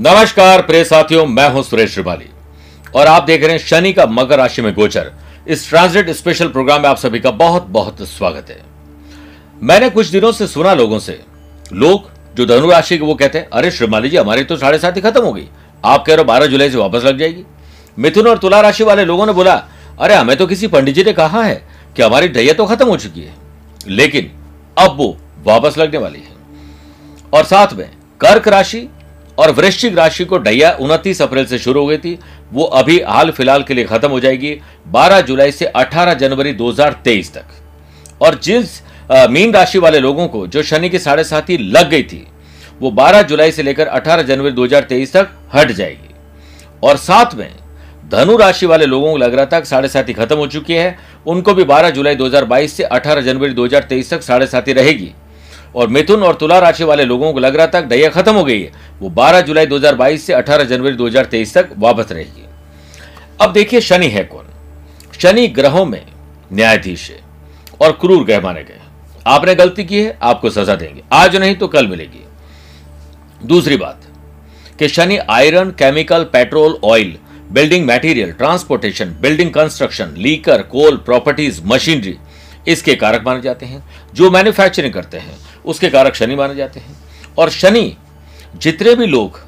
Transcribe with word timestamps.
नमस्कार, 0.00 0.60
प्रिय 0.62 0.84
साथियों, 0.84 1.24
मैं 1.26 1.48
हूँ 1.52 1.62
सुरेश 1.62 1.92
श्रिवाली। 1.92 2.28
और 2.94 3.06
आप 3.06 3.22
देख 3.22 3.42
रहे 3.42 3.52
हैं 3.52 3.58
शनि 3.60 3.92
का 3.92 4.04
मकर 4.08 4.38
राशि 4.38 4.62
में 4.62 4.72
गोचर। 4.74 5.10
इस 5.48 5.68
ट्रांसलेट 5.68 6.10
स्पेशल 6.10 6.48
प्रोग्राम 6.48 6.82
में 6.82 6.88
आप 6.88 6.96
सभी 6.96 7.18
का 7.20 7.30
बहुत 7.32 7.66
बहुत 7.68 8.00
स्वागत 8.08 8.50
है। 8.50 8.60
मैंने 9.62 9.90
कुछ 9.90 10.06
दिनों 10.06 10.30
से 10.32 10.46
सुना 10.46 10.72
लोगों 10.74 10.98
से, 10.98 11.18
लोग 11.72 12.08
जो 12.34 12.46
धनु 12.46 12.70
राशि 12.70 12.98
के 12.98 13.04
वो 13.04 13.14
कहते 13.14 13.38
हैं, 13.38 13.48
अरे 13.48 13.70
श्रीमाली 13.70 14.10
जी, 14.10 14.16
हमारी 14.16 14.44
तो 14.44 14.56
साढ़े 14.56 14.78
सात 14.78 14.96
ही 14.96 15.02
खत्म 15.02 15.22
हो 15.22 15.32
गई 15.32 15.46
आप 15.84 16.04
कह 16.06 16.12
रहे 16.12 16.16
हो 16.16 16.24
बारह 16.24 16.46
जुलाई 16.46 16.70
से 16.70 16.76
वापस 16.76 17.04
लग 17.04 17.18
जाएगी। 17.18 17.44
मिथुन 17.96 18.26
और 18.26 18.38
तुला 18.38 18.60
राशि 18.60 18.84
वाले 18.84 19.04
लोगों 19.04 19.26
ने 19.26 19.32
बोला, 19.32 19.54
अरे 20.00 20.14
हमें 20.14 20.36
तो 20.36 20.46
किसी 20.46 20.66
पंडित 20.68 20.94
जी 20.94 21.04
ने 21.04 21.12
कहा 21.12 21.42
है 21.42 21.62
कि 21.96 22.02
हमारी 22.02 22.28
ढैया 22.28 22.54
तो 22.54 22.66
खत्म 22.66 22.86
हो 22.86 22.96
चुकी 22.96 23.20
है, 23.20 23.34
लेकिन 23.88 24.30
अब 24.76 24.96
वो 24.98 25.16
वापस 25.44 25.78
लगने 25.78 25.98
वाली 25.98 26.20
है। 26.20 27.28
और 27.32 27.44
साथ 27.44 27.74
में 27.74 27.88
कर्क 28.20 28.48
राशि 28.48 28.88
और 29.40 29.50
वृश्चिक 29.50 29.96
राशि 29.98 30.24
को 30.24 30.38
डैया 30.38 30.70
उनतीस 30.80 31.20
अप्रैल 31.22 31.46
से 31.46 31.58
शुरू 31.58 31.80
हो 31.80 31.86
गई 31.86 31.98
थी। 31.98 32.18
वो 32.52 32.64
अभी 32.64 32.98
हाल 33.00 33.30
फ़िलहाल 33.30 33.62
के 33.62 33.74
लिए 33.74 33.84
खत्म 33.84 34.08
हो 34.10 34.20
जाएगी 34.20 34.54
12 34.92 35.20
जुलाई 35.20 35.52
से 35.52 35.66
18 35.76 36.14
जनवरी 36.14 36.52
2023 36.52 37.32
तक। 37.34 37.46
और 38.22 38.38
जिस 38.42 38.80
मीन 39.30 39.52
राशि 39.52 39.78
वाले 39.78 39.98
लोगों 39.98 40.26
को 40.28 40.46
जो 40.46 40.62
शनि 40.62 40.88
की 40.88 40.98
साढ़े 40.98 41.24
साथी 41.24 41.56
लग 41.58 41.88
गई 41.90 42.02
थी, 42.02 42.26
वो 42.80 42.90
12 42.90 43.22
जुलाई 43.22 43.52
से 43.52 43.62
लेकर 43.62 43.86
18 43.88 44.22
जनवरी 44.22 44.52
2023 44.52 45.12
तक 45.12 45.30
हट 45.54 45.72
जाएगी। 45.72 46.14
और 46.82 46.96
साथ 46.96 47.34
में 47.34 47.50
धनु 48.12 48.36
राशि 48.36 48.66
वाले 48.66 48.86
लोगों 48.86 49.10
को 49.12 49.16
लग 49.16 49.34
रहा 49.34 49.46
था 49.46 49.60
साढ़े 49.64 49.88
साथी 49.88 50.12
खत्म 50.12 50.36
हो 50.36 50.46
चुकी 50.46 50.74
है। 50.74 50.98
उनको 51.26 51.54
भी 51.54 51.64
12 51.64 51.90
जुलाई 51.90 52.14
2022 52.14 52.76
से 52.76 52.84
18 52.84 53.20
जनवरी 53.20 53.52
2023 53.54 54.10
तक 54.10 54.22
साढ़े 54.22 54.46
साथी 54.46 54.72
रहेगी। 54.72 55.12
और 55.76 55.88
मिथुन 55.88 56.22
और 56.22 56.34
तुला 56.34 56.58
राशि 56.58 56.84
वाले 56.84 57.04
लोगों 57.04 57.32
को 57.32 57.38
लग 57.38 57.56
रहा 57.56 57.66
था 57.66 57.80
ढैया 57.80 58.08
खत्म 58.08 58.34
हो 58.34 58.44
गई 58.44 58.62
है। 58.62 58.72
वो 59.00 59.10
12 59.10 59.40
जुलाई 59.40 59.66
2022 59.66 60.26
से 60.26 60.32
18 60.32 60.64
जनवरी 60.64 60.92
2023 60.92 61.54
तक 61.54 61.68
वापस 61.78 62.12
रहेगी। 62.12 62.44
अब 63.40 63.52
देखिए 63.52 63.80
शनि 63.80 64.06
है 64.06 64.24
कौन? 64.24 64.46
शनि 65.20 65.48
ग्रहों 65.48 65.86
में 65.86 66.06
न्यायाधीश 66.52 67.10
है 67.10 67.20
और 67.80 67.92
क्रूर 67.92 68.24
ग्रह 68.24 68.40
माने 68.40 68.64
गए। 68.64 68.80
आपने 69.26 69.54
गलती 69.54 69.84
की 69.84 70.00
है, 70.00 70.18
आपको 70.22 70.50
सजा 70.50 70.74
देंगे। 70.74 71.02
आज 71.12 71.36
नहीं 71.36 71.54
तो 71.54 71.68
कल 71.68 71.86
मिलेगी। 71.86 72.24
दूसरी 73.46 73.76
बात, 73.76 74.02
कि 74.78 74.88
Shani 74.88 75.16
iron, 75.16 75.70
chemical, 75.70 76.24
petrol, 76.24 76.78
oil, 76.84 77.16
building 77.52 77.86
material, 77.86 78.32
transportation, 78.32 79.16
building 79.20 79.50
construction, 79.50 80.14
liquor, 80.18 80.62
coal, 80.62 80.96
properties, 80.96 81.60
machinery 81.64 82.16
इसके 82.68 82.94
कारक 82.94 83.22
माने 83.26 83.40
जाते 83.40 83.66
हैं, 83.66 83.82
जो 84.14 84.30
मैन्युफैक्चरिंग 84.30 84.94
करते 84.94 85.18
हैं, 85.18 85.38
उसके 85.64 85.90
कारक 85.90 86.14
शनि 86.14 86.36
माने 86.36 86.54
जाते 86.54 86.80
हैं। 86.80 86.96
और 87.38 87.50
शनि, 87.50 87.96
जितने 88.56 88.94
भी 88.94 89.06
लोग 89.06 89.40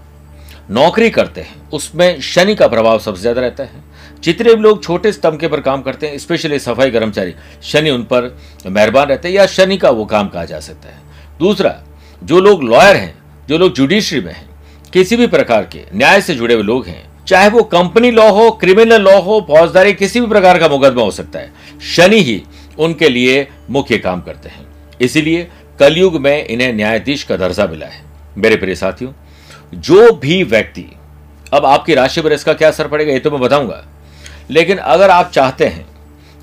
नौकरी 0.70 1.10
करते 1.10 1.40
हैं, 1.40 1.70
उसमें 1.70 2.20
शनि 2.20 2.54
का 2.54 2.68
प्रभाव 2.68 2.98
सबसे 2.98 3.20
ज़्यादा 3.20 3.40
रहता 3.40 3.64
है। 3.64 3.92
जितने 4.22 4.54
भी 4.54 4.62
लोग 4.62 4.82
छोटे 4.84 5.12
तमके 5.12 5.48
पर 5.48 5.60
काम 5.60 5.82
करते 5.82 6.08
हैं 6.08 6.18
स्पेशली 6.18 6.58
सफ़ाई 6.58 6.90
कर्मचारी, 6.90 7.34
शनि 7.62 7.90
उन 7.90 8.02
पर 8.02 8.38
मेहरबान 8.66 9.08
रहते 9.08 9.28
हैं 9.28 9.34
या 9.34 9.46
शनि 9.46 9.76
का 9.76 9.90
वो 9.90 10.04
काम 10.04 10.28
कहा 10.28 10.44
जा 10.44 10.60
सकता 10.60 10.88
है। 10.88 11.00
दूसरा, 11.38 11.82
जो 12.22 12.40
लोग 12.40 12.62
लॉयर 12.62 12.96
हैं, 12.96 13.14
जो 13.48 13.58
लोग 13.58 13.74
जुडिशरी 13.74 14.20
में 14.20 14.32
हैं, 14.32 14.48
किसी 14.92 15.16
भी 15.16 15.26
प्रकार 15.26 15.62
के 15.62 15.84
न्याय 15.94 16.20
से 16.20 16.34
जुड़े 16.34 16.54
हुए 16.54 16.62
लोग 16.62 16.86
हैं, 16.86 17.24
चाहे 17.26 17.48
वो 17.48 17.62
कंपनी 17.62 18.10
लॉ 18.10 18.30
हो 18.30 18.50
क्रिमिनल 18.50 19.02
लॉ 19.02 19.20
हो, 19.20 19.40
फौजदारी, 19.40 19.92
किसी 19.92 20.20
भी 20.20 20.26
प्रकार 20.26 20.58
का 20.58 20.68
मुकदमा 20.68 21.02
हो 21.02 21.10
सकता 21.10 21.38
है। 21.38 21.52
शनि 21.80 22.16
ही 22.16 22.42
उनके 22.78 23.08
लिए 23.08 23.48
मुख्य 23.70 23.98
काम 23.98 24.20
करते 24.20 24.48
हैं। 24.48 24.66
इसीलिए 25.00 25.50
कलयुग 25.78 26.20
में 26.20 26.46
इन्हें 26.46 26.72
न्यायाधीश 26.72 27.22
का 27.22 27.36
दर्जा 27.36 27.66
मिला 27.66 27.86
है। 27.86 28.02
मेरे 28.38 28.56
प्रिय 28.56 28.74
साथियों, 28.74 29.12
जो 29.74 30.12
भी 30.12 30.44
व्यक्ति, 30.44 30.84
अब 31.52 31.66
आपकी 31.66 31.94
राशि 31.94 32.20
पर 32.20 32.32
इसका 32.32 32.52
क्या 32.52 32.68
असर 32.68 32.88
पड़ेगा 32.88 33.12
ये 33.12 33.18
तो 33.18 33.30
मैं 33.30 33.40
बताऊँगा। 33.40 33.86
लेकिन 34.50 34.78
अगर 34.78 35.10
आप 35.10 35.30
चाहते 35.30 35.66
हैं 35.66 35.86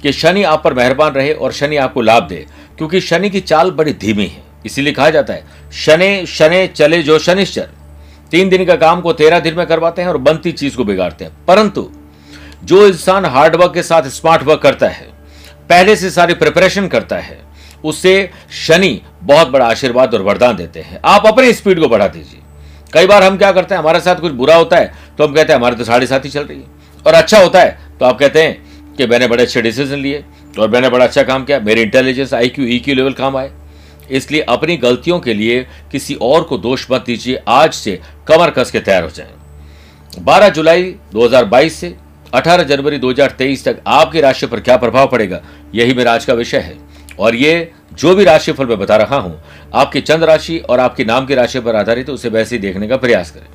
कि 0.01 0.11
शनि 0.11 0.43
आप 0.43 0.63
पर 0.63 0.73
मेहरबान 0.73 1.11
रहे 1.11 1.33
और 1.33 1.51
शनि 1.51 1.75
आपको 1.75 2.01
लाभ 2.01 2.27
दे, 2.27 2.45
क्योंकि 2.77 3.01
शनि 3.01 3.29
की 3.29 3.39
चाल 3.39 3.71
बड़ी 3.71 3.93
धीमी 3.93 4.25
है, 4.25 4.43
इसीलिए 4.65 4.93
कहा 4.93 5.09
जाता 5.09 5.33
है, 5.33 5.45
शनि 5.73 6.25
शनि 6.25 6.67
चले 6.67 7.03
जो 7.03 7.19
शनिश्चर। 7.19 7.69
तीन 8.31 8.49
दिन 8.49 8.65
का 8.65 8.75
काम 8.75 9.01
को 9.01 9.13
तेरह 9.13 9.39
दिन 9.39 9.53
में 9.53 9.67
करवाते 9.67 10.01
हैं 10.01 10.09
और 10.09 10.17
बनती 10.17 10.51
चीज़ 10.51 10.77
को 10.77 10.83
बिगाड़ते 10.83 11.25
हैं। 11.25 11.31
परंतु, 11.47 11.91
जो 12.63 12.87
इंसान 12.87 13.25
हार्डवर्क 13.25 13.73
के 13.73 13.83
साथ 13.83 14.01
स्मार्ट 14.01 14.43
वर्क 14.43 14.61
करता 14.61 14.87
है 14.87 15.08
पहले 15.69 15.95
से 15.95 16.09
सारी 16.09 16.33
प्रिपरेशन 16.33 16.87
करता 16.87 17.17
है। 17.17 17.37
उससे 17.83 18.29
शनि 18.57 18.99
बहुत 19.23 19.47
बड़ा 19.47 19.65
आशीर्वाद 19.67 20.13
और 20.13 20.21
वरदान 20.21 20.55
देते 20.55 20.81
हैं। 20.81 20.99
आप 21.05 21.25
अपनी 21.27 21.53
स्पीड 21.53 21.79
को 21.79 21.87
बढ़ा 21.87 22.07
दीजिए। 22.07 22.39
कई 22.93 23.07
बार 23.07 23.23
हम 23.23 23.37
क्या 23.37 23.51
करते 23.51 23.75
हैं, 23.75 23.81
हमारे 23.81 23.99
साथ 23.99 24.15
कुछ 24.15 24.31
बुरा 24.33 24.55
होता 24.55 24.77
है 24.77 24.93
तो 25.17 25.27
हम 25.27 25.33
कहते 25.33 25.53
हैं, 25.53 25.59
हमारे 25.59 25.75
तो 25.75 25.83
साढ़े 25.83 26.07
साथ 26.07 26.19
ही 26.19 26.29
चल 26.29 26.43
रही 26.43 26.57
है। 26.57 27.03
और 27.05 27.13
अच्छा 27.13 27.39
होता 27.39 27.61
है 27.61 27.97
तो 27.99 28.05
आप 28.05 28.19
कहते 28.19 28.43
हैं 28.43 28.95
कि 28.95 29.07
मैंने 29.07 29.27
बड़े 29.27 29.43
अच्छे 29.43 29.61
डिसीज़न 29.61 29.97
लिए 29.97 30.23
और 30.59 30.69
मैंने 30.69 30.89
बड़ा 30.89 31.05
अच्छा 31.05 31.23
काम 31.23 31.45
किया। 31.45 31.59
मेरी 31.59 31.81
intelligence 31.81 32.33
I 32.33 32.49
Q 32.49 32.65
E 32.65 32.79
Q 32.79 32.95
level 32.95 33.13
काम 33.13 33.37
आए। 33.37 33.51
इसलिए 34.11 34.41
अपनी 34.49 34.77
गलतियों 34.77 35.19
के 35.19 35.33
लिए 35.33 35.65
किसी 35.91 36.13
और 36.15 36.43
को 36.43 36.57
दोष 36.57 36.85
मत 36.91 37.03
दीजिए। 37.05 37.41
आज 37.47 37.73
से 37.73 37.99
कमर 38.27 38.49
कस 38.49 38.71
के 38.71 38.79
तैयार 38.79 39.03
हो 39.03 39.09
जाए। 39.09 39.33
12 40.19 40.49
जुलाई 40.49 40.83
2022 41.13 41.75
से 41.75 41.95
18 42.33 42.63
जनवरी 42.63 42.97
2023 42.97 43.65
तक 43.65 43.79
आपकी 43.87 44.21
राशि 44.21 44.47
पर 44.47 44.59
क्या 44.59 44.77
प्रभाव 44.77 45.07
पड़ेगा? 45.07 45.41
यही 45.75 45.93
मेरा 45.93 46.13
आज 46.13 46.25
का 46.25 46.33
विषय 46.33 46.57
है। 46.57 46.77
और 47.19 47.35
ये 47.35 47.71
जो 47.93 48.15
भी 48.15 48.23
राशिफल 48.23 48.65
मैं 48.65 48.79
बता 48.79 48.95
रहा 48.95 49.15
हूँ, 49.15 49.41
आपकी 49.73 50.01
चंद 50.01 50.23
राशि 50.23 50.57
और 50.57 50.79
आपकी 50.79 51.05
नाम 51.05 51.25
की 51.25 51.35
राशि 51.35 51.59
पर 51.59 51.75
आधारित 51.75 52.07
है, 52.07 52.13
उसे 52.13 52.29
वैसे 52.29 52.55
ही 52.55 52.61
देखने 52.61 52.87
का 52.87 52.97
प्रयास 52.97 53.31
करें। 53.31 53.47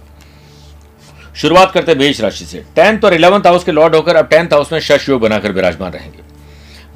शुरुआत 1.34 1.72
करते 1.72 1.92
हैं 1.92 1.98
मेष 1.98 2.20
राशि 2.20 2.44
से। 2.44 2.64
टेंथ 2.76 3.04
और 3.04 3.14
इलेवंथ 3.14 3.40
हाउस 3.40 3.64
के 3.64 3.72
लॉर्ड 3.72 3.94
होकर 3.94 4.16
अब 4.16 4.28
टेंथ 4.28 4.46
हाउस 4.46 4.72
में 4.72 4.80
शश 4.80 5.08
योग 5.08 5.20
बनाकर 5.20 5.52
विराजमान 5.52 5.92
रहेंगे। 5.92 6.18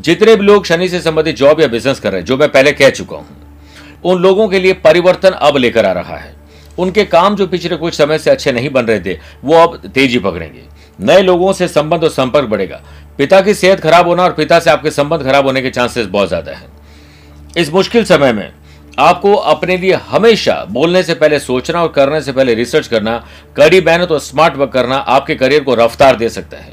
जितने 0.01 0.37
भी 0.37 0.45
लोग 0.45 0.67
शनि 0.67 0.89
से 0.89 1.01
संबंधित 1.01 1.37
जॉब 1.37 1.61
या 1.61 1.67
बिज़नेस 1.67 2.01
कर 2.01 2.11
रहे 2.11 2.21
हैं, 2.21 2.27
जो 2.27 2.37
मैं 2.37 2.49
पहले 2.49 2.73
कह 2.73 2.91
चुका 2.91 3.17
हूँ, 3.17 3.27
उन 4.05 4.23
लोगों 4.23 4.49
के 4.49 4.61
लिए 4.61 4.73
परिवर्तन 4.73 5.31
अब 5.31 5.57
लेकर 5.57 5.87
आ 5.87 5.93
रहा 5.93 6.17
है। 6.17 6.35
उनके 6.79 7.05
काम 7.05 7.37
जो 7.37 7.47
पिछले 7.47 7.77
कुछ 7.77 7.95
समय 7.95 8.19
से 8.19 8.31
अच्छे 8.31 8.53
नहीं 8.53 8.71
बन 8.71 8.85
रहे 8.85 9.01
थे, 9.01 9.19
वो 9.45 9.55
अब 9.55 9.77
तेज़ी 9.95 10.19
पकड़ेंगे। 10.19 10.78
नए 10.99 11.23
लोगों 11.23 11.53
से 11.53 11.69
संबंध 11.69 12.05
और 12.05 12.11
संपर्क 12.11 12.49
बढ़ेगा। 12.49 12.81
पिता 13.19 13.41
की 13.41 13.55
सेहत 13.55 13.81
खराब 13.81 14.09
होना 14.09 14.23
और 14.23 14.33
पिता 14.33 14.59
से 14.61 14.71
आपके 14.71 14.91
संबंध 14.91 15.23
खराब 15.23 15.47
होने 15.47 15.63
के 15.63 15.71
चांसेस 15.71 16.07
बहुत 16.07 16.29
ज़्यादा 16.29 16.53
है। 16.53 16.67
इस 17.57 17.73
मुश्किल 17.73 18.05
समय 18.05 18.33
में 18.33 18.51
आपको 18.99 19.35
अपने 19.35 19.77
लिए 19.77 19.95
हमेशा 20.07 20.55
बोलने 20.71 21.03
से 21.03 21.15
पहले 21.15 21.39
सोचना 21.41 21.83
और 21.83 21.89
करने 21.89 22.21
से 22.21 22.33
पहले 22.33 22.55
रिसर्च 22.55 22.87
करना, 22.87 23.17
कड़ी 23.57 23.81
मेहनत 23.81 24.13
और 24.13 24.19
स्मार्ट 24.21 24.57
वर्क 24.57 24.73
करना 24.73 24.97
आपके 24.97 25.35
करियर 25.35 25.63
को 25.65 25.75
रफ्तार 25.75 26.17
दे 26.17 26.29
सकता 26.29 26.57
है। 26.57 26.73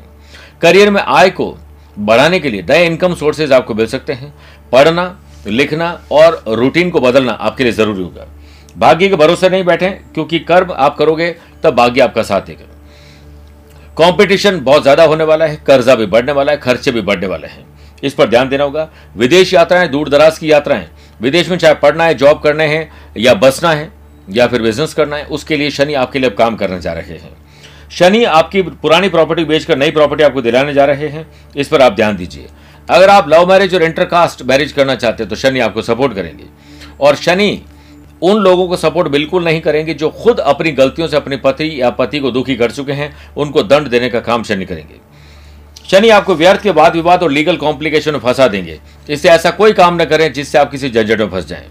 करियर 0.62 0.90
में 0.92 1.02
आय 1.02 1.30
को 1.30 1.56
बढ़ाने 1.98 2.40
के 2.40 2.50
लिए 2.50 2.66
नए 2.70 2.86
इनकम 2.86 3.16
सोर्सेज 3.16 3.52
आपको 3.52 3.74
मिल 3.74 3.88
सकते 3.88 4.14
हैं। 4.14 4.34
पढ़ना, 4.72 5.18
लिखना 5.48 5.90
और 6.12 6.44
रूटीन 6.50 6.90
को 6.90 7.00
बदलना 7.00 7.32
आपके 7.32 7.64
लिए 7.64 7.74
ज़रूरी 7.74 8.04
होगा। 8.04 8.28
भाग्य 8.76 9.10
के 9.10 9.16
भरोसे 9.16 9.50
नहीं 9.50 9.64
बैठे, 9.64 9.90
क्योंकि 10.14 10.40
कर्म 10.42 10.74
आप 10.74 10.98
करोगे, 10.98 11.36
तब 11.64 11.76
भाग्य 11.76 12.02
आपका 12.02 12.24
साथ 12.24 12.42
देगा। 12.42 12.74
कंपटीशन 13.98 14.60
बहुत 14.60 14.82
ज़्यादा 14.82 15.04
होने 15.04 15.24
वाला 15.24 15.46
है, 15.46 15.56
कर्जा 15.68 15.96
भी 15.96 16.06
बढ़ने 16.06 16.32
वाला 16.32 16.52
है, 16.52 16.58
खर्चे 16.58 16.92
भी 16.92 17.02
बढ़ने 17.02 17.28
वाले 17.28 17.48
हैं। 17.48 17.66
इस 18.04 18.14
पर 18.14 18.30
ध्यान 18.30 18.50
देना 18.50 18.64
होगा। 18.64 18.90
विदेश 19.18 19.54
यात्राएँ 19.54 19.88
दूर 19.88 20.10
दराज 20.10 20.38
की 20.38 20.52
यात्राएँ। 20.52 20.88
विदेश 21.22 21.50
में 21.50 21.58
चाहे 21.58 21.74
पढ़ना 21.76 22.06
है, 22.06 22.14
जॉब 22.14 22.42
करने 22.42 22.66
हैं, 22.66 22.90
या 23.18 23.34
बसना 23.34 23.72
है, 23.72 23.92
या 24.30 24.48
फिर 24.48 24.62
बिज़नेस 24.62 24.94
करना 24.94 25.16
है, 25.16 25.26
उसके 25.26 25.58
लिए 25.58 25.70
शनि 25.72 25.94
आपके 25.94 26.20
लिए 26.20 26.30
काम 26.32 26.56
करने 26.56 26.80
जा 26.80 26.94
रहे 26.94 27.18
हैं। 27.18 27.36
शनि 27.92 28.24
आपकी 28.24 28.62
पुरानी 28.62 29.10
प्रॉपर्टी 29.10 29.44
बेचकर 29.46 29.78
नई 29.78 29.92
प्रॉपर्टी 29.92 30.24
आपको 30.24 30.42
दिलाने 30.42 30.74
जा 30.74 30.86
रहे 30.86 31.08
हैं। 31.08 31.26
इस 31.56 31.68
पर 31.68 31.82
आप 31.82 31.94
ध्यान 31.94 32.18
दीजिए। 32.18 32.48
अगर 32.88 33.10
आप 33.10 33.30
लव 33.30 33.48
मैरिज 33.50 33.76
और 33.76 33.84
इंटरकास्ट 33.84 34.42
मैरिज 34.44 34.72
करना 34.72 34.96
चाहते 34.96 35.24
हैं 35.24 35.30
तो 35.30 35.36
शनि 35.36 35.60
आपको 35.60 35.82
सपोर्ट 35.82 36.16
करेंगे। 36.16 36.44
और 37.00 37.16
शनि 37.16 37.62
उन 38.22 38.38
लोगों 38.38 38.68
को 38.68 38.78
सपोर्ट 38.78 39.08
बिल्कुल 39.08 39.44
नहीं 39.44 39.62
करेंगे 39.62 39.94
जो 39.94 40.10
खुद 40.10 40.40
अपनी 40.40 40.72
गलतियों 40.72 41.08
से 41.08 41.18
अपने 41.18 41.38
पति 41.38 41.82
या 41.82 41.90
पति 41.90 42.20
को 42.20 42.32
दुखी 42.32 42.56
कर 42.56 42.72
चुके 42.72 42.94
हैं, 42.94 43.16
उनको 43.38 43.64
दंड 43.64 43.88
देने 43.88 44.10
का 44.10 44.20
काम 44.20 44.44
शनि 44.44 44.66
करेंगे। 44.66 44.96
शनि 45.90 46.10
आपको 46.10 46.36
व्यर्थ 46.36 46.62
के 46.62 46.70
वाद 46.70 46.96
विवाद 46.96 47.24
और 47.24 47.32
लीगल 47.32 47.58
कॉम्प्लिकेशन 47.58 48.12
में 48.12 48.20
फंसा 48.20 48.48
देंगे। 48.48 48.80
इससे 49.10 49.30
ऐसा 49.30 49.52
कोई 49.52 49.74
काम 49.74 50.02
न 50.02 50.06
करें 50.06 50.32
जिससे 50.34 50.58
आप 50.58 50.72
किसी 50.72 50.90
झंझट 50.90 51.20
में 51.20 51.30
फंस 51.30 51.46
जाएँ। 51.46 51.68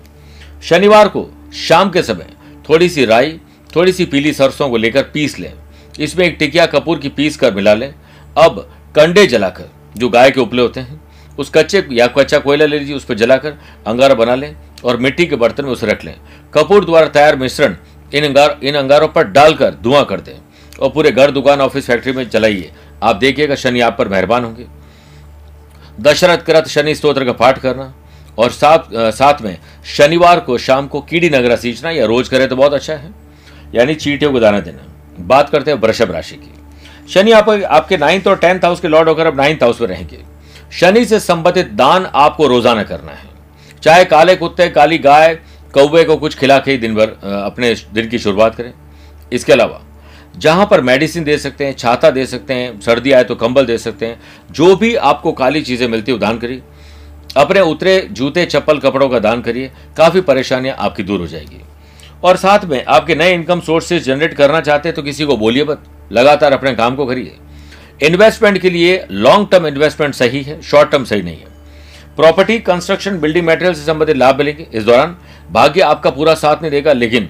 शनिवार 0.62 1.08
को 1.08 1.29
शाम 1.55 1.91
के 1.91 2.02
समय 2.02 2.26
थोड़ी 2.69 2.88
सी 2.88 3.05
राई 3.05 3.41
थोड़ी 3.76 3.93
सी 3.93 4.05
पीली 4.05 4.32
सरसों 4.32 4.69
को 4.70 4.76
लेकर 4.76 5.02
पीस 5.02 5.38
लें। 5.38 5.52
इसमें 6.00 6.26
एक 6.26 6.37
टिकिया 6.38 6.67
कपूर 6.67 6.99
की 6.99 7.08
पीस 7.08 7.37
कर 7.37 7.55
मिला 7.55 7.75
लें। 7.75 7.94
अब 8.38 8.58
कंडे 8.96 9.26
जलाकर, 9.26 9.70
जो 9.96 10.08
गाय 10.08 10.31
के 10.31 10.41
उपले 10.41 10.62
होते 10.62 10.81
हैं, 10.81 11.00
उस 11.38 11.50
कच्चे 11.50 11.85
या 11.93 12.06
कच्चा 12.06 12.38
कोयला 12.38 12.67
ले 12.67 12.79
लीजिए, 12.79 12.96
उस 12.96 13.05
पर 13.05 13.14
जलाकर, 13.14 13.55
अंगारा 13.87 14.14
बना 14.14 14.35
लें। 14.35 14.56
और 14.84 14.96
मिट्टी 14.96 15.26
के 15.26 15.36
बर्तन 15.36 15.64
में 15.64 15.70
उसे 15.72 15.86
रख 15.86 16.04
लें। 16.04 16.14
कपूर 16.54 16.84
द्वारा 16.84 17.06
तैयार 17.08 17.36
मिश्रण 17.36 17.76
इन 18.12 18.25
अंगार, 18.25 18.58
इन 18.62 18.75
अंगारों 18.75 19.08
पर 19.08 19.25
डालकर 19.26 19.75
धुआँ 19.75 20.04
कर 20.04 20.20
दें 20.20 20.34
और 20.81 20.90
पूरे 20.90 21.10
घर 21.12 21.31
दुकान 21.31 21.60
ऑफ़िस 21.60 21.86
फैक्ट्री 21.86 22.12
में 22.12 22.28
जलाइए। 22.31 22.70
आप 23.02 23.16
देखिएगा 23.16 23.54
शनि 23.56 23.81
आप 23.81 23.96
पर 23.98 24.08
मेहरबान 24.08 24.44
होंगे। 24.44 24.66
दशरथ 26.00 26.38
कृत 26.38 26.69
शनि 26.69 26.94
स्त्रोत्र 26.94 27.25
का 27.25 27.32
पाठ 27.34 27.58
करना 27.58 27.92
और 28.38 28.50
साथ 28.50 29.12
साथ 29.12 29.42
में 29.42 29.56
शनिवार 29.86 30.40
को 30.40 30.58
शाम 30.58 30.86
को 30.86 31.00
कीड़ी 31.02 31.31
नगरा 31.31 31.56
सींचना 31.56 31.90
या 31.90 32.06
रोज 32.06 32.28
करें 32.28 32.48
तो 32.48 32.56
बहुत 32.56 32.75
अच्छा 32.75 32.94
है। 32.94 33.12
यानी 33.75 33.94
चीटियों 33.96 34.32
को 34.32 34.40
दाना 34.40 34.60
देना। 34.60 34.86
बात 35.20 35.50
करते 35.50 35.70
हैं 35.70 35.78
वृषभ 35.78 36.10
राशि 36.10 36.36
की। 36.36 36.50
शनि 37.08 37.32
आप, 37.32 37.48
आपके 37.48 37.96
नाइन्थ 37.96 38.26
और 38.26 38.36
टेंथ 38.36 38.64
हाउस 38.64 38.81
के 38.81 38.88
लॉर्ड 38.88 39.08
होकर 39.08 39.26
अब 39.26 39.36
नाइन्थ 39.36 39.62
हाउस 39.62 39.81
में 39.81 39.88
रहेंगे। 39.88 40.19
शनि 40.72 41.04
से 41.04 41.20
संबंधित 41.20 41.70
दान 41.72 42.06
आपको 42.06 42.46
रोज़ाना 42.46 42.82
करना 42.82 43.12
है। 43.12 43.32
चाहे 43.84 44.04
काले 44.04 44.34
कुत्ते, 44.36 44.69
काली 44.69 44.98
गाय, 44.98 45.34
कौवे 45.75 46.04
को 46.04 46.16
कुछ 46.16 46.34
खिला 46.34 46.58
के 46.58 46.70
ही 46.70 46.78
दिन 46.78 46.94
भर 46.94 47.08
अपने 47.25 47.75
दिन 47.94 48.08
की 48.08 48.19
शुरुआत 48.19 48.54
करें। 48.54 48.72
इसके 49.32 49.52
अलावा, 49.52 49.81
जहाँ 50.36 50.66
पर 50.66 50.81
मेडिसिन 50.81 51.25
दे 51.25 51.36
सकते 51.38 51.66
हैं, 51.66 51.75
छाता 51.75 52.10
दे 52.10 52.25
सकते 52.26 52.54
हैं, 52.54 52.81
सर्दी 52.81 53.12
आए 53.12 53.25
तो 53.25 53.34
कंबल 53.34 53.66
दे 53.66 53.78
सकते 53.78 54.06
हैं, 54.06 54.20
जो 54.50 54.75
भी 54.76 54.94
आपको 54.94 55.32
काली 55.32 55.62
चीज़ें 55.62 55.86
मिलती 55.88 56.12
है 56.12 56.19
दान 56.19 56.38
करिए। 56.38 56.62
अपने 57.36 57.60
उतरे 57.62 58.00
जूते, 58.12 58.44
चप्पल, 58.46 58.78
कपड़ों 58.78 59.08
का 59.08 59.19
दान 59.19 59.42
करिए, 59.42 59.70
काफ़ी 59.96 60.20
परेशानियाँ 60.22 60.76
आपकी 60.78 61.02
दूर 61.02 61.20
हो 61.20 61.26
जाएगी। 61.26 61.60
और 62.25 62.36
साथ 62.36 62.64
में 62.64 62.84
आपके 62.84 63.14
नए 63.14 63.32
इनकम 63.34 63.60
सोर्सेज 63.62 64.04
जनरेट 64.04 64.34
करना 64.34 64.60
चाहते 64.60 64.88
हैं 64.88 64.96
तो 64.96 65.02
किसी 65.02 65.25
को 65.25 65.36
बोलिए 65.36 65.64
मत, 65.64 65.82
लगातार 66.12 66.52
अपने 66.52 66.75
काम 66.75 66.96
को 66.96 67.06
करिए। 67.06 67.36
इन्वेस्टमेंट 68.02 68.58
के 68.58 68.70
लिए 68.70 69.04
लॉन्ग 69.10 69.48
टर्म 69.50 69.66
इन्वेस्टमेंट 69.66 70.14
सही 70.14 70.42
है, 70.42 70.60
शॉर्ट 70.62 70.90
टर्म 70.90 71.04
सही 71.04 71.22
नहीं 71.22 71.36
है। 71.36 71.52
प्रॉपर्टी 72.16 72.58
कंस्ट्रक्शन 72.58 73.19
बिल्डिंग 73.20 73.46
मटेरियल 73.46 73.75
से 73.75 73.84
संबंधित 73.84 74.16
लाभ 74.16 74.38
मिलेंगे 74.38 74.66
इस 74.75 74.84
दौरान। 74.84 75.16
भाग्य 75.52 75.81
आपका 75.81 76.11
पूरा 76.11 76.34
साथ 76.34 76.56
नहीं 76.56 76.70
देगा, 76.70 76.93
लेकिन 76.93 77.28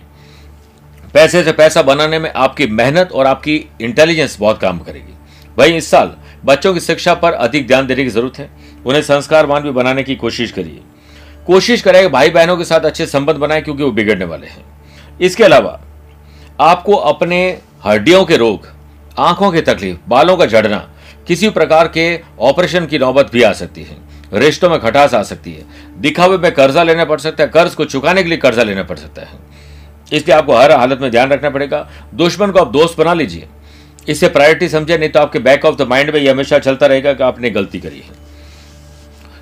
पैसे 1.14 1.42
से 1.44 1.52
पैसा 1.52 1.82
बनाने 1.82 2.18
में 2.18 2.32
आपकी 2.32 2.66
मेहनत 2.66 3.12
और 3.12 3.26
आपकी 3.26 3.64
इंटेलिजेंस 3.80 4.36
बहुत 4.40 4.60
काम 4.60 4.78
करेगी। 4.78 5.14
वही 5.58 5.76
इस 5.76 5.90
साल 5.90 6.14
बच्चों 6.44 6.74
की 6.74 6.80
शिक्षा 6.80 7.14
पर 7.14 7.32
अधिक 7.32 7.66
ध्यान 7.66 7.86
देने 7.86 8.04
की 8.04 8.10
ज़रूरत 8.10 8.38
है। 8.38 8.48
उन्हें 8.86 9.02
संस्कारवान 9.02 9.62
भी 9.62 9.70
बनाने 9.70 10.02
की 10.02 10.14
कोशिश 10.16 10.52
करिए। 10.52 10.80
कोशिश 11.46 11.82
करें 11.82 12.02
कि 12.02 12.08
भाई 12.08 12.30
बहनों 12.30 12.56
के 12.56 12.64
साथ 12.64 12.80
अच्छे 12.80 13.06
संबंध 13.06 13.36
बनाए, 13.36 13.60
क्योंकि 13.60 13.82
वो 13.82 13.90
बिगड़ने 13.90 14.24
वाले 14.24 14.46
हैं। 14.46 14.64
इसके 15.20 15.44
अलावा, 15.44 15.80
आपको 16.60 16.94
अपने 16.94 17.58
हड्डियों 17.84 18.24
के 18.24 18.36
रोग, 18.36 18.66
आँखों 19.18 19.52
की 19.52 19.60
तकलीफ़, 19.60 19.98
बालों 20.08 20.36
का 20.36 20.46
झड़ना 20.46 20.78
किसी 21.28 21.48
प्रकार 21.50 21.88
के 21.88 22.20
ऑपरेशन 22.40 22.86
की 22.86 22.98
नौबत 22.98 23.30
भी 23.32 23.42
आ 23.42 23.52
सकती 23.52 23.82
है। 23.82 23.96
रिश्तों 24.34 24.70
में 24.70 24.78
खटास 24.80 25.14
आ 25.14 25.22
सकती 25.22 25.52
है। 25.52 25.64
दिखावे 25.98 26.38
में 26.38 26.50
कर्जा 26.52 26.82
लेना 26.82 27.04
पड़ 27.04 27.18
सकता 27.20 27.42
है, 27.44 27.48
कर्ज 27.48 27.74
को 27.74 27.84
चुकाने 27.84 28.22
के 28.22 28.28
लिए 28.28 28.38
कर्जा 28.38 28.62
लेना 28.62 28.82
पड़ 28.82 28.96
सकता 28.96 29.22
है। 29.22 29.38
इसलिए 30.12 30.36
आपको 30.36 30.56
हर 30.56 30.72
हालत 30.72 30.98
में 31.00 31.10
ध्यान 31.10 31.30
रखना 31.30 31.50
पड़ेगा। 31.50 31.88
दुश्मन 32.14 32.50
को 32.50 32.58
आप 32.58 32.72
दोस्त 32.72 32.98
बना 32.98 33.14
लीजिए। 33.14 33.48
इसे 34.08 34.28
प्रायोरिटी 34.28 34.68
समझे 34.68 34.98
नहीं 34.98 35.08
तो 35.08 35.20
आपके 35.20 35.38
बैक 35.38 35.64
ऑफ़ 35.64 35.76
द 35.76 35.82
माइंड 35.82 36.10
में 36.10 36.20
यह 36.20 36.30
हमेशा 36.30 36.58
चलता 36.58 36.86
रहेगा 36.86 37.12
कि 37.12 37.22
आपने 37.22 37.50
गलती 37.50 37.80
करी 37.80 37.98
है। 37.98 38.22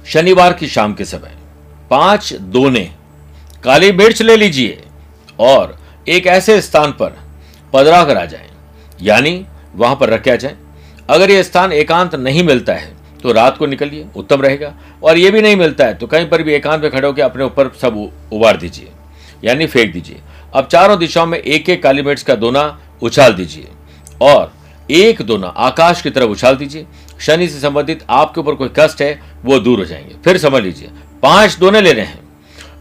शनिवार 0.07 0.53
की 0.53 0.69
शाम 0.69 0.95
के 0.95 1.05
समय, 1.05 1.37
पाँच 1.91 2.33
दोने 2.33 2.91
काली 3.65 3.93
मिर्च 3.93 4.23
ले 4.23 4.37
लीजिए 4.37 4.83
और 5.39 5.79
एक 6.07 6.27
ऐसे 6.27 6.61
स्थान 6.61 6.93
पर 6.93 7.17
पदरा 7.73 8.05
कर 8.05 8.17
आ 8.17 8.25
जाए 8.25 8.51
यानी 9.01 9.45
वहाँ 9.75 9.97
पर 9.97 10.11
रखा 10.11 10.37
जाए। 10.37 10.57
अगर 11.11 11.31
यह 11.31 11.43
स्थान 11.43 11.73
एकांत 11.73 12.15
नहीं 12.15 12.43
मिलता 12.43 12.75
है 12.75 12.91
तो 13.23 13.33
रात 13.33 13.57
को 13.57 13.67
निकलिए, 13.67 14.05
उत्तम 14.17 14.43
रहेगा। 14.43 14.73
और 15.03 15.19
ये 15.19 15.31
भी 15.31 15.41
नहीं 15.43 15.57
मिलता 15.57 15.85
है 15.85 15.95
तो 15.95 16.07
कहीं 16.07 16.29
पर 16.29 16.43
भी 16.43 16.55
एकांत 16.55 16.83
में 16.83 16.91
खड़े 16.91 17.07
होकर 17.07 17.23
अपने 17.23 17.45
ऊपर 17.45 17.71
सब 17.81 17.97
उबार 18.33 18.57
दीजिए, 18.57 18.89
यानी 19.45 19.67
फेंक 19.67 19.93
दीजिए। 19.93 20.21
अब 20.55 20.67
चारों 20.67 20.99
दिशाओं 20.99 21.27
में 21.27 21.39
एक 21.39 21.69
एक 21.71 21.83
काली 21.83 22.03
मिर्च 22.03 22.23
का 22.23 22.35
दोना 22.37 22.65
उछाल 23.03 23.33
दीजिए, 23.35 23.69
और 24.23 24.53
एक 24.89 25.23
दोना 25.23 25.47
आकाश 25.47 26.03
की 26.03 26.11
तरफ़ 26.11 26.31
उछाल 26.31 26.57
दीजिए। 26.57 26.87
शनि 27.21 27.49
से 27.49 27.61
संबंधित 27.61 28.05
आपके 28.11 28.41
ऊपर 28.41 28.55
कोई 28.55 28.71
कष्ट 28.79 29.03
है, 29.03 29.21
वो 29.45 29.59
दूर 29.59 29.79
हो 29.79 29.85
जाएँगे। 29.85 30.15
फिर 30.25 30.39
समझ 30.39 30.63
लीजिए, 30.63 30.89
पाँच 31.23 31.57
दोने 31.59 31.81
लेने 31.81 32.01
हैं, 32.01 32.21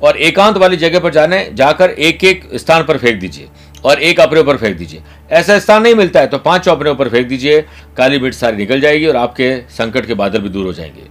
और 0.03 0.17
एकांत 0.19 0.57
वाली 0.57 0.77
जगह 0.77 0.99
पर 0.99 1.11
जाने, 1.11 1.49
जाकर 1.53 1.89
एक 1.89 2.23
एक 2.23 2.49
स्थान 2.55 2.83
पर 2.83 2.97
फेंक 2.97 3.19
दीजिए। 3.19 3.47
और 3.85 4.01
एक 4.01 4.19
अपने 4.19 4.39
ऊपर 4.39 4.57
फेंक 4.57 4.77
दीजिए। 4.77 5.01
ऐसा 5.31 5.59
स्थान 5.59 5.83
नहीं 5.83 5.95
मिलता 5.95 6.19
है 6.19 6.27
तो 6.27 6.37
पाँच 6.37 6.69
अपने 6.69 6.89
ऊपर 6.89 7.09
फेंक 7.09 7.27
दीजिए। 7.27 7.61
काली 7.97 8.19
मिर्च 8.19 8.35
सारी 8.35 8.57
निकल 8.57 8.81
जाएगी 8.81 9.05
और 9.05 9.15
आपके 9.15 9.61
संकट 9.61 10.05
के 10.05 10.13
बादल 10.13 10.39
भी 10.39 10.49
दूर 10.49 10.65
हो 10.65 10.73
जाएँगे। 10.73 11.03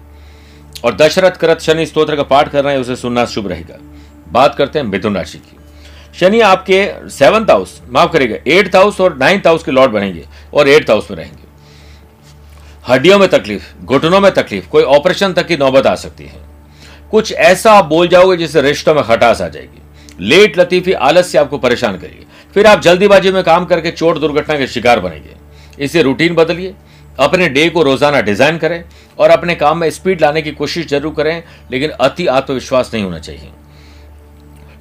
और 0.85 0.97
दशरथ 0.97 1.31
करत 1.31 1.61
शनि 1.61 1.87
स्त्रोत्र 1.87 2.17
का 2.17 2.23
पाठ 2.23 2.51
करना 2.51 2.71
है, 2.71 2.79
उसे 2.79 2.97
सुनना 2.97 3.25
शुभ 3.25 3.49
रहेगा। 3.49 3.77
बात 4.33 4.55
करते 4.55 4.79
हैं 4.79 4.87
मिथुन 4.87 5.15
राशि 5.15 5.39
की। 5.39 5.57
शनि 6.21 6.41
आपके 6.41 7.09
सेवंथ 7.09 7.51
हाउस 7.51 7.83
माफ़ 7.91 8.13
करेगा 8.13 8.37
एट्थ 8.47 8.77
हाउस 8.77 9.01
और 9.01 9.17
नाइन्थ 9.17 9.47
हाउस 9.47 9.63
के 9.63 9.71
लॉर्ड 9.71 9.93
बनेंगे 9.93 10.25
और 10.55 10.69
एट्थ 10.69 10.91
हाउस 10.91 11.11
में 11.11 11.19
रहेंगे। 11.19 11.51
हड्डियों 12.89 13.19
में 13.19 13.29
तकलीफ़, 13.29 13.85
घुटनों 13.85 14.21
में 14.21 14.33
तकलीफ़, 14.33 14.69
कोई 14.69 14.83
ऑपरेशन 14.83 15.33
तक 15.33 15.47
की 15.47 15.57
नौबत 15.57 15.87
आ 15.87 15.95
सकती 15.95 16.25
है। 16.25 16.41
कुछ 17.11 17.33
ऐसा 17.33 17.73
आप 17.73 17.85
बोल 17.85 18.09
जाओगे 18.09 18.37
जिससे 18.37 18.63
रिश्तों 18.63 18.95
में 18.95 19.05
खटास 19.05 19.41
आ 19.41 19.49
जाएगी। 19.49 19.83
लेट 20.21 20.59
लतीफी 20.59 20.93
आलस 20.93 21.33
से 21.33 21.39
आपको 21.39 21.59
परेशान 21.59 21.99
करेगी। 21.99 22.27
फिर 22.55 22.67
आप 22.67 22.81
जल्दीबाजी 22.83 23.31
में 23.31 23.43
काम 23.45 23.65
करके 23.65 23.91
चोट 23.93 24.19
दुर्घटना 24.19 24.57
के 24.59 24.67
शिकार 24.67 25.01
बनेंगे। 25.01 25.37
इसे 25.79 26.03
रूटीन 26.03 26.35
बदलिए, 26.35 26.75
अपने 27.19 27.49
डे 27.49 27.69
को 27.69 27.83
रोज़ाना 27.83 28.21
डिज़ाइन 28.21 28.59
करें 28.59 28.83
और 29.19 29.31
अपने 29.31 29.55
काम 29.55 29.79
में 29.79 29.91
स्पीड 29.91 30.21
लाने 30.21 30.43
की 30.43 30.51
कोशिश 30.53 30.87
ज़रूर 30.89 31.15
करें, 31.15 31.43
लेकिन 31.71 31.91
अति 31.91 32.27
आत्मविश्वास 32.29 32.91
नहीं 32.95 33.05
होना 33.05 33.19
चाहिए। 33.19 33.51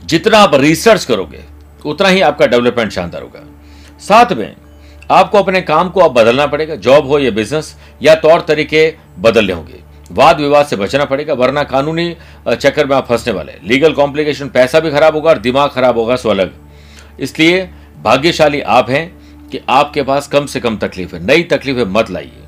जितना 0.03 0.37
आप 0.37 0.55
रिसर्च 0.55 1.05
करोगे, 1.05 1.43
उतना 1.85 2.09
ही 2.09 2.21
आपका 2.21 2.45
डेवलपमेंट 2.47 2.91
शानदार 2.91 3.21
होगा। 3.21 3.43
साथ 3.99 4.31
में, 4.33 4.55
आपको 5.09 5.37
अपने 5.37 5.61
काम 5.63 5.89
को 5.89 6.01
अब 6.01 6.13
बदलना 6.13 6.45
पड़ेगा। 6.47 6.75
जॉब 6.77 7.07
हो 7.07 7.19
या 7.19 7.31
बिज़नेस 7.31 7.75
या 8.01 8.15
तौर 8.17 8.41
तरीके 8.41 8.93
बदलने 9.19 9.53
होंगे। 9.53 9.79
वाद 10.11 10.39
विवाद 10.39 10.65
से 10.65 10.75
बचना 10.75 11.05
पड़ेगा, 11.05 11.33
वरना 11.33 11.63
कानूनी 11.65 12.15
चक्कर 12.49 12.85
में 12.85 12.95
आप 12.95 13.07
फंसने 13.07 13.33
वाले 13.33 13.53
लीगल 13.63 13.93
कॉम्प्लिकेशन 13.93 14.49
पैसा 14.49 14.79
भी 14.79 14.91
खराब 14.91 15.15
होगा 15.15 15.29
और 15.29 15.37
दिमाग 15.39 15.69
खराब 15.69 15.97
होगा, 15.97 16.15
सो 16.15 16.29
अलग। 16.29 16.53
इसलिए 17.19 17.69
भाग्यशाली 18.03 18.61
आप 18.61 18.89
हैं 18.89 19.07
कि 19.49 19.59
आपके 19.69 20.03
पास 20.03 20.27
कम 20.27 20.45
से 20.45 20.59
कम 20.59 20.77
तकलीफ़ 20.77 21.15
नई 21.15 21.43
तकलीफें 21.43 21.85
मत 21.85 22.09
लाइए। 22.11 22.43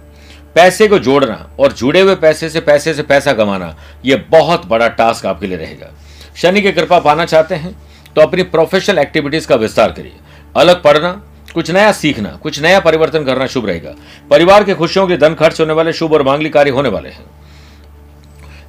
पैसे 0.56 0.88
को 0.88 1.00
जोड़ना 1.00 1.50
और 1.60 1.72
जुड़े 1.72 2.02
हुए 2.02 2.16
पैसे 2.16 2.50
से 2.50 2.60
पैसे 2.60 2.94
से 2.94 3.04
पैसा 3.04 3.34
कमाना 3.34 3.76
यह 4.06 4.26
बहुत 4.30 4.66
बड़ा 4.66 4.88
टास्क 4.90 5.26
आपके 5.26 5.48
लिए 5.48 5.58
रहेगा। 5.58 5.92
शनि 6.36 6.62
की 6.62 6.72
कृपा 6.72 7.00
पाना 7.00 7.26
चाहते 7.26 7.56
हैं 7.56 7.76
तो 8.16 8.22
अपनी 8.22 8.44
प्रोफेशनल 8.46 9.00
एक्टिविटीज़ 9.00 9.48
का 9.48 9.56
विस्तार 9.56 9.92
करिए। 9.92 10.14
अलग 10.56 10.82
पढ़ना, 10.84 11.12
कुछ 11.54 11.72
नया 11.72 11.92
सीखना, 11.92 12.30
कुछ 12.44 12.62
नया 12.62 12.80
परिवर्तन 12.80 13.24
करना 13.24 13.48
शुभ 13.48 13.66
रहेगा। 13.66 13.94
परिवार 14.30 14.64
के 14.64 14.74
खुशियों 14.74 15.08
के 15.08 15.18
धन 15.18 15.34
खर्च 15.34 15.60
होने 15.62 15.74
वाले, 15.74 15.94
शुभ 15.94 16.14
और 16.14 16.24
मांगली 16.24 16.50
कार्य 16.50 16.72
होने 16.72 16.90
वाले 16.90 17.10
हैं। 17.10 17.26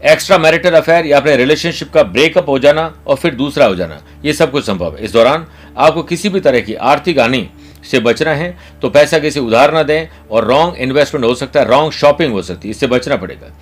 एक्स्ट्रा 0.03 0.37
मैरिटल 0.39 0.75
अफेयर 0.75 1.07
या 1.07 1.17
अपने 1.17 1.37
रिलेशनशिप 1.37 1.91
का 1.93 2.03
ब्रेकअप 2.05 2.49
हो 2.49 2.59
जाना 2.59 2.93
और 3.07 3.17
फिर 3.17 3.35
दूसरा 3.35 3.67
हो 3.67 3.75
जाना, 3.75 4.01
ये 4.25 4.33
सब 4.33 4.51
कुछ 4.51 4.65
संभव 4.65 4.97
है। 4.97 5.05
इस 5.05 5.13
दौरान 5.13 5.47
आपको 5.77 6.03
किसी 6.03 6.29
भी 6.29 6.41
तरह 6.41 6.61
की 6.61 6.75
आर्थिक 6.75 7.19
हानि 7.19 7.49
से 7.85 7.99
बचना 8.01 8.35
है 8.35 8.57
तो 8.83 8.91
पैसा 8.91 9.19
किसी 9.19 9.41
उधार 9.41 9.73
ना 9.75 9.83
दें 9.83 10.09
और 10.31 10.45
रॉन्ग 10.45 10.77
इन्वेस्टमेंट 10.79 11.25
हो 11.27 11.35
सकता 11.35 11.61
है 11.61 11.67
रॉन्ग 11.69 11.93
शॉपिंग 11.93 12.33
हो 12.33 12.43
सकती 12.43 12.69
है, 12.69 12.71
इससे 12.71 12.87
बचना 12.87 13.17
पड़ेगा। 13.17 13.53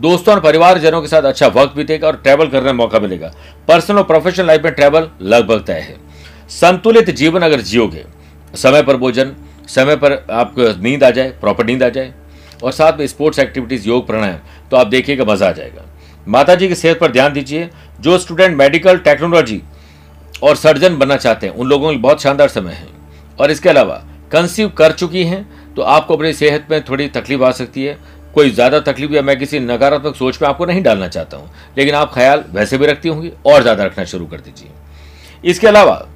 दोस्तों 0.00 0.34
और 0.34 0.40
परिवारजनों 0.40 1.00
के 1.02 1.08
साथ 1.08 1.22
अच्छा 1.22 1.46
वक्त 1.48 1.76
बीतेगा 1.76 2.06
और 2.06 2.16
ट्रैवल 2.16 2.46
करने 2.46 2.64
का 2.64 2.72
मौका 2.74 3.00
मिलेगा। 3.00 3.32
पर्सनल 3.68 3.98
और 3.98 4.04
प्रोफेशनल 4.04 4.46
लाइफ 4.46 4.64
में 4.64 4.72
ट्रैवल 4.72 5.08
लगभग 5.22 5.64
तय 5.66 5.80
है। 5.80 5.96
संतुलित 6.50 7.10
जीवन 7.12 7.42
अगर 7.42 7.60
जियोगे, 7.62 8.04
समय 8.54 8.82
पर 8.82 8.96
भोजन, 8.96 9.32
समय 9.68 9.96
पर 9.96 10.12
आपको 10.32 10.68
नींद 10.82 11.04
आ 11.04 11.10
जाए 11.10 11.30
प्रॉपर 11.40 11.66
नींद 11.66 11.82
आ 11.82 11.88
जाए 11.88 12.12
और 12.62 12.72
साथ 12.72 12.98
में 12.98 13.06
स्पोर्ट्स 13.06 13.38
एक्टिविटीज़, 13.38 13.88
योग, 13.88 14.06
प्राणायाम 14.06 14.38
तो 14.70 14.76
आप 14.76 14.86
देखिएगा 14.86 15.24
मज़ा 15.24 15.48
आ 15.48 15.52
जाएगा। 15.52 15.84
माता 16.26 16.54
जी 16.54 16.68
की 16.68 16.74
सेहत 16.74 16.98
पर 17.00 17.12
ध्यान 17.12 17.32
दीजिए। 17.32 17.68
जो 18.00 18.18
स्टूडेंट 18.18 18.56
मेडिकल 18.56 18.98
टेक्नोलॉजी 19.00 19.60
और 20.42 20.56
सर्जन 20.56 20.98
बनना 20.98 21.16
चाहते 21.16 21.46
हैं, 21.46 21.54
उन 21.54 21.68
लोगों 21.68 21.90
के 21.90 21.96
बहुत 21.98 22.22
शानदार 22.22 22.48
समय 22.48 22.72
है। 22.72 22.88
और 23.38 23.50
इसके 23.50 23.68
अलावा, 23.68 24.02
कंसीव 24.32 24.68
कर 24.70 24.92
चुकी 24.92 25.24
हैं 25.24 25.74
तो 25.74 25.82
आपको 25.84 26.16
अपनी 26.16 26.32
सेहत 26.34 26.66
में 26.70 26.82
थोड़ी 26.84 27.08
तकलीफ़ 27.10 27.42
आ 27.42 27.50
सकती 27.52 27.84
है। 27.84 27.98
कोई 28.34 28.50
ज़्यादा 28.50 28.78
तकलीफ़ 28.82 29.12
या 29.12 29.22
मैं 29.22 29.38
किसी 29.38 29.58
नकारात्मक 29.60 30.16
सोच 30.16 30.40
में 30.42 30.48
आपको 30.48 30.66
नहीं 30.66 30.82
डालना 30.82 31.08
चाहता 31.08 31.36
हूँ, 31.36 31.50
लेकिन 31.78 31.94
आप 31.94 32.12
ख्याल 32.14 32.44
वैसे 32.50 32.78
भी 32.78 32.86
रखती 32.86 33.08
होंगी, 33.08 33.30
और 33.46 33.62
ज़्यादा 33.62 33.84
रखना 33.84 34.04
शुरू 34.04 34.26
कर 34.26 34.40
दीजिए। 34.40 34.70
इसके 35.44 35.66
अलावा, 35.66 36.06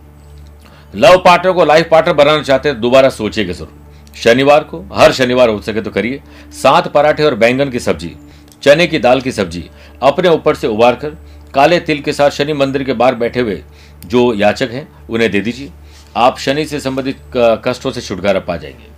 लव 0.94 1.16
पार्टनर 1.18 1.52
को 1.52 1.64
लाइफ 1.64 1.88
पार्टनर 1.90 2.14
बनाना 2.14 2.42
चाहते 2.42 2.68
हैं, 2.68 2.80
दोबारा 2.80 3.08
सोचिएगा 3.10 3.52
ज़रूर। 3.52 3.78
शनिवार 4.14 4.64
को, 4.64 4.84
हर 4.92 5.12
शनिवार 5.12 5.48
हो 5.48 5.60
सके 5.60 5.80
तो 5.80 5.90
करिए। 5.90 6.20
सात 6.52 6.88
पराठे 6.88 7.24
और 7.24 7.34
बैंगन 7.34 7.70
की 7.70 7.80
सब्ज़ी, 7.80 8.14
चने 8.62 8.86
की 8.86 8.98
दाल 8.98 9.20
की 9.20 9.32
सब्ज़ी, 9.32 9.64
अपने 10.02 10.28
ऊपर 10.28 10.54
से 10.54 10.66
उबार 10.66 10.94
कर 10.94 11.16
काले 11.54 11.80
तिल 11.80 12.00
के 12.00 12.12
साथ 12.12 12.30
शनि 12.30 12.52
मंदिर 12.52 12.84
के 12.84 12.92
बाहर 12.92 13.14
बैठे 13.14 13.40
हुए 13.40 13.62
जो 14.06 14.32
याचक 14.34 14.70
हैं, 14.70 14.88
उन्हें 15.08 15.30
दे 15.30 15.40
दीजिए। 15.40 15.70
आप 16.16 16.38
शनि 16.38 16.64
से 16.64 16.80
संबंधित 16.80 17.18
कष्टों 17.36 17.90
से 17.90 18.00
छुटकारा 18.00 18.40
पा 18.40 18.56
जाएँगे। 18.56 18.88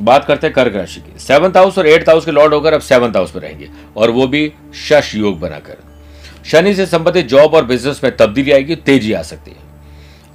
बात 0.00 0.24
करते 0.24 0.46
हैं 0.46 0.54
कर्क 0.54 0.74
राशि 0.76 1.00
की। 1.00 1.18
सेवंथ 1.18 1.56
हाउस 1.56 1.78
और 1.78 1.86
एट्थ 1.86 2.08
हाउस 2.08 2.24
के 2.24 2.30
लॉर्ड 2.30 2.54
होकर 2.54 2.72
अब 2.72 2.80
सेवंथ 2.80 3.16
हाउस 3.16 3.34
में 3.34 3.42
रहेंगे 3.42 3.68
और 3.96 4.10
वो 4.10 4.26
भी 4.26 4.52
शश 4.74 5.14
योग 5.14 5.40
बनाकर। 5.40 5.76
शनि 6.44 6.74
से 6.74 6.86
संबंधित 6.86 7.26
जॉब 7.26 7.54
और 7.54 7.64
बिज़नेस 7.64 8.00
में 8.04 8.16
तब्दीली 8.16 8.52
आएगी, 8.52 8.76
तेज़ी 8.76 9.12
आ 9.12 9.22
सकती 9.22 9.50
है। 9.50 9.56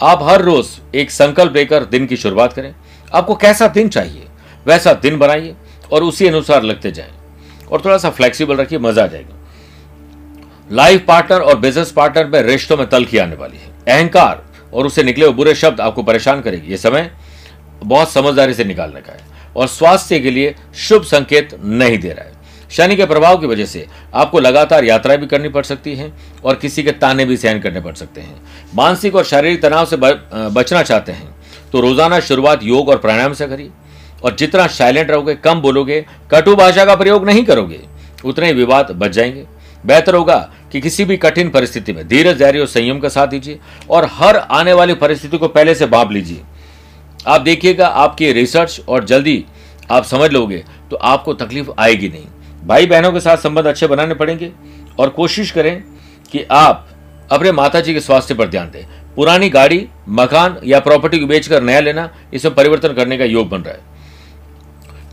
आप 0.02 0.20
हर 0.24 0.42
रोज 0.42 0.68
एक 0.96 1.12
संकल्प 1.12 1.56
लेकर 1.56 1.86
दिन 1.86 2.06
की 2.06 2.18
शुरुआत 2.18 2.54
करें। 2.54 2.74
आपको 3.14 3.36
कैसा 3.36 3.68
दिन 3.68 3.90
चाहिए, 3.90 4.28
वैसा 4.66 4.94
दिन 4.96 5.18
बनाइए 5.20 5.56
और 5.92 6.04
उसी 6.04 6.28
अनुसार 6.28 6.64
लगते 6.64 6.92
जाए। 6.92 7.12
और 7.72 7.82
थोड़ा 7.82 7.98
सा 7.98 8.10
फ्लेक्सिबल 8.10 8.56
रखिए, 8.56 8.80
मज़ा 8.80 9.04
आ 9.04 9.08
जाएगा। 9.08 9.34
लाइफ 10.72 11.06
पार्टनर 11.08 11.42
और 11.42 11.58
बिज़नेस 11.60 11.92
पार्टनर 11.92 12.28
में 12.28 12.42
रिश्तों 12.44 12.78
में 12.78 12.88
तलखी 12.90 13.18
आने 13.18 13.36
वाली 13.36 13.58
है। 13.58 13.70
अहंकार 13.88 14.44
और 14.74 14.86
उससे 14.86 15.04
निकले 15.04 15.26
हुए 15.26 15.34
बुरे 15.34 15.56
शब्द 15.56 15.82
आपको 15.82 16.04
परेशान 16.04 16.42
करेगी। 16.42 16.72
ये 16.72 16.78
समय 16.78 17.12
बहुत 17.76 18.12
समझदारी 18.12 18.54
से 18.54 18.64
निकालने 18.64 19.02
का 19.02 19.14
है 19.14 19.54
और 19.56 19.68
स्वास्थ्य 19.68 20.20
के 20.20 20.32
लिए 20.32 20.56
शुभ 20.78 21.04
संकेत 21.04 21.54
नहीं 21.56 21.98
दे 22.00 22.10
रहा 22.10 22.26
है। 22.26 22.34
शनि 22.72 22.96
के 22.96 23.06
प्रभाव 23.06 23.38
की 23.38 23.48
वजह 23.48 23.66
से 23.66 23.86
आपको 24.14 24.40
लगातार 24.40 24.84
यात्रा 24.84 25.16
भी 25.16 25.28
करनी 25.28 25.50
पड़ 25.50 25.64
सकती 25.64 25.96
है 25.96 26.12
और 26.46 26.56
किसी 26.56 26.84
के 26.84 26.92
ताने 26.94 27.26
भी 27.26 27.38
सहन 27.38 27.60
करने 27.60 27.82
पड़ 27.82 27.94
सकते 27.94 28.22
हैं। 28.22 28.42
मानसिक 28.76 29.16
और 29.16 29.24
शारीरिक 29.26 29.62
तनाव 29.62 29.86
से 29.86 29.98
बचना 29.98 30.82
चाहते 30.84 31.12
हैं। 31.12 31.35
तो 31.72 31.80
रोज़ाना 31.82 32.20
शुरुआत 32.20 32.64
योग 32.64 32.90
और 32.90 32.98
प्राणायाम 32.98 33.34
से 33.34 33.48
करिए। 33.48 33.70
और 34.24 34.36
जितना 34.36 34.68
साइलेंट 34.68 35.10
रहोगे, 35.12 35.36
कम 35.36 35.62
बोलोगे, 35.62 36.06
कटु 36.32 36.56
भाषा 36.56 36.86
का 36.86 36.96
प्रयोग 36.96 37.26
नहीं 37.26 37.44
करोगे, 37.46 37.80
उतने 38.26 38.52
विवाद 38.54 38.92
बच 38.94 39.12
जाएँगे। 39.12 39.46
बेहतर 39.84 40.16
होगा 40.16 40.38
कि 40.72 40.82
किसी 40.82 41.06
भी 41.06 41.18
कठिन 41.18 41.50
परिस्थिति 41.50 41.94
में 41.94 42.08
धीरज, 42.08 42.38
धैर्य 42.38 42.60
और 42.60 42.68
संयम 42.68 43.00
का 43.00 43.10
साथ 43.10 43.28
दीजिए 43.28 43.60
और 43.90 44.06
हर 44.12 44.38
आने 44.38 44.74
वाली 44.74 44.94
परिस्थिति 44.96 45.38
को 45.38 45.48
पहले 45.48 45.76
से 45.76 45.86
बाप 45.86 46.12
लीजिए। 46.12 46.42
आप 47.28 47.42
देखिएगा, 47.42 47.88
आपकी 47.88 48.32
रिसर्च 48.34 48.82
और 48.90 49.04
जल्दी 49.04 49.44
आप 49.92 50.04
समझ 50.04 50.32
लोगे 50.32 50.64
तो 50.92 50.96
आपको 50.96 51.34
तकलीफ़ 51.34 51.70
आएगी 51.80 52.10
नहीं। 52.10 52.26
भाई 52.64 52.86
बहनों 52.86 53.12
के 53.12 53.20
साथ 53.20 53.38
संबंध 53.38 53.66
अच्छे 53.66 53.88
बनाने 53.88 54.14
पड़ेंगे 54.14 54.52
और 55.00 55.10
कोशिश 55.10 55.52
करें 55.52 55.84
कि 56.32 56.44
आप 56.44 56.88
अपने 57.32 57.52
माता 57.52 57.80
जी 57.82 57.94
के 57.94 58.00
स्वास्थ्य 58.00 58.34
पर 58.34 58.48
ध्यान 58.48 58.72
दें। 58.72 58.86
पुरानी 59.16 59.50
गाड़ी, 59.50 59.88
मकान 60.10 60.58
या 60.64 60.80
प्रॉपर्टी 60.80 61.20
को 61.20 61.26
बेचकर 61.26 61.64
नया 61.64 61.80
लेना, 61.80 62.10
इसमें 62.34 62.56
परिवर्तन 62.56 62.94
करने 62.94 63.18
का 63.18 63.26
योग 63.26 63.50
बन 63.50 63.62
रहा 63.62 63.74
है। 63.74 63.96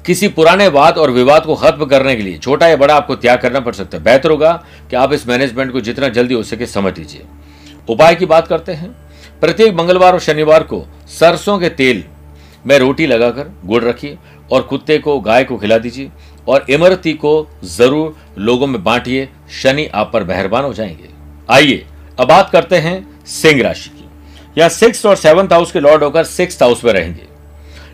किसी 0.07 0.29
पुराने 0.29 0.69
वाद 0.69 0.99
और 0.99 1.11
विवाद 1.11 1.45
को 1.45 1.55
खत्म 1.55 1.85
करने 1.85 2.17
के 2.17 2.23
लिए 2.23 2.39
छोटा 2.39 2.69
या 2.69 2.77
बड़ा 2.77 2.95
आपको 2.95 3.15
त्याग 3.17 3.41
करना 3.41 3.61
पड़ 3.61 3.75
सकता 3.75 3.99
है। 3.99 4.05
बेहतर 4.05 4.31
होगा 4.31 4.65
कि 4.91 4.97
आप 4.97 5.13
इस 5.13 5.29
मैनेजमेंट 5.29 5.73
को 5.73 5.81
जितना 5.81 6.09
जल्दी 6.09 6.35
हो 6.35 6.43
सके 6.43 6.67
समझ 6.67 6.99
लीजिए। 6.99 7.23
उपाय 7.89 8.15
की 8.15 8.27
बात 8.27 8.49
करते 8.49 8.73
हैं। 8.73 8.91
प्रत्येक 9.41 9.75
मंगलवार 9.75 10.13
और 10.13 10.21
शनिवार 10.21 10.63
को 10.63 10.85
सरसों 11.09 11.59
के 11.59 11.69
तेल 11.69 12.05
में 12.67 12.79
रोटी 12.79 13.07
लगाकर 13.07 13.51
गुड़ 13.65 13.85
रखिए 13.85 14.19
और 14.53 14.63
कुत्ते 14.63 14.99
को, 14.99 15.21
गाय 15.21 15.45
को 15.45 15.57
खिला 15.57 15.79
दीजिए 15.79 16.11
और 16.49 16.67
इमरती 16.71 17.13
को 17.13 17.49
ज़रूर 17.65 18.17
लोगों 18.39 18.67
में 18.67 18.85
बांटिए। 18.85 19.29
शनि 19.63 19.87
आप 19.87 20.11
पर 20.13 20.25
मेहरबान 20.25 20.65
हो 20.65 20.75
जाएँगे। 20.75 21.09
आइए, 21.51 21.87
अब 22.21 22.29
बात 22.29 22.51
करते 22.51 22.77
हैं 22.77 23.12
सिंह 23.27 23.63
राशि 23.63 23.91
की। 23.91 24.09
यह 24.57 24.69
सिक्स 24.71 25.05
और 25.07 25.17
सेवंथ 25.17 25.53
हाउस 25.53 25.73
के 25.73 25.81
लॉर्ड 25.81 26.03
होकर 26.05 26.25
सिक्स 26.27 26.63
हाउस 26.63 26.85
में 26.85 26.93
रहेंगे। 26.93 27.27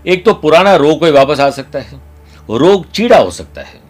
एक 0.06 0.24
तो 0.24 0.34
पुराना 0.34 0.74
रोग 0.76 0.98
कोई 1.00 1.10
वापस 1.12 1.40
आ 1.40 1.50
सकता 1.52 1.78
है, 1.78 2.00
रोग 2.50 2.90
चीड़ा 2.90 3.18
हो 3.18 3.30
सकता 3.32 3.62
है, 3.62 3.80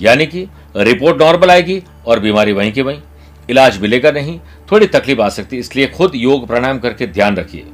यानी 0.00 0.26
कि 0.26 0.46
रिपोर्ट 0.78 1.20
नॉर्मल 1.22 1.50
आएगी 1.50 1.82
और 2.06 2.20
बीमारी 2.20 2.52
वहीं 2.52 2.72
की 2.72 2.82
वहीं। 2.82 3.00
इलाज 3.48 3.78
मिलेगा 3.78 4.10
नहीं, 4.10 4.38
थोड़ी 4.72 4.86
तकलीफ़ 4.88 5.20
आ 5.20 5.28
सकती 5.30 5.56
है 5.56 5.60
इसलिए 5.60 5.86
खुद 5.88 6.12
योग 6.16 6.46
प्राणायाम 6.46 6.78
करके 6.78 7.06
ध्यान 7.08 7.36
रखिए। 7.36 7.64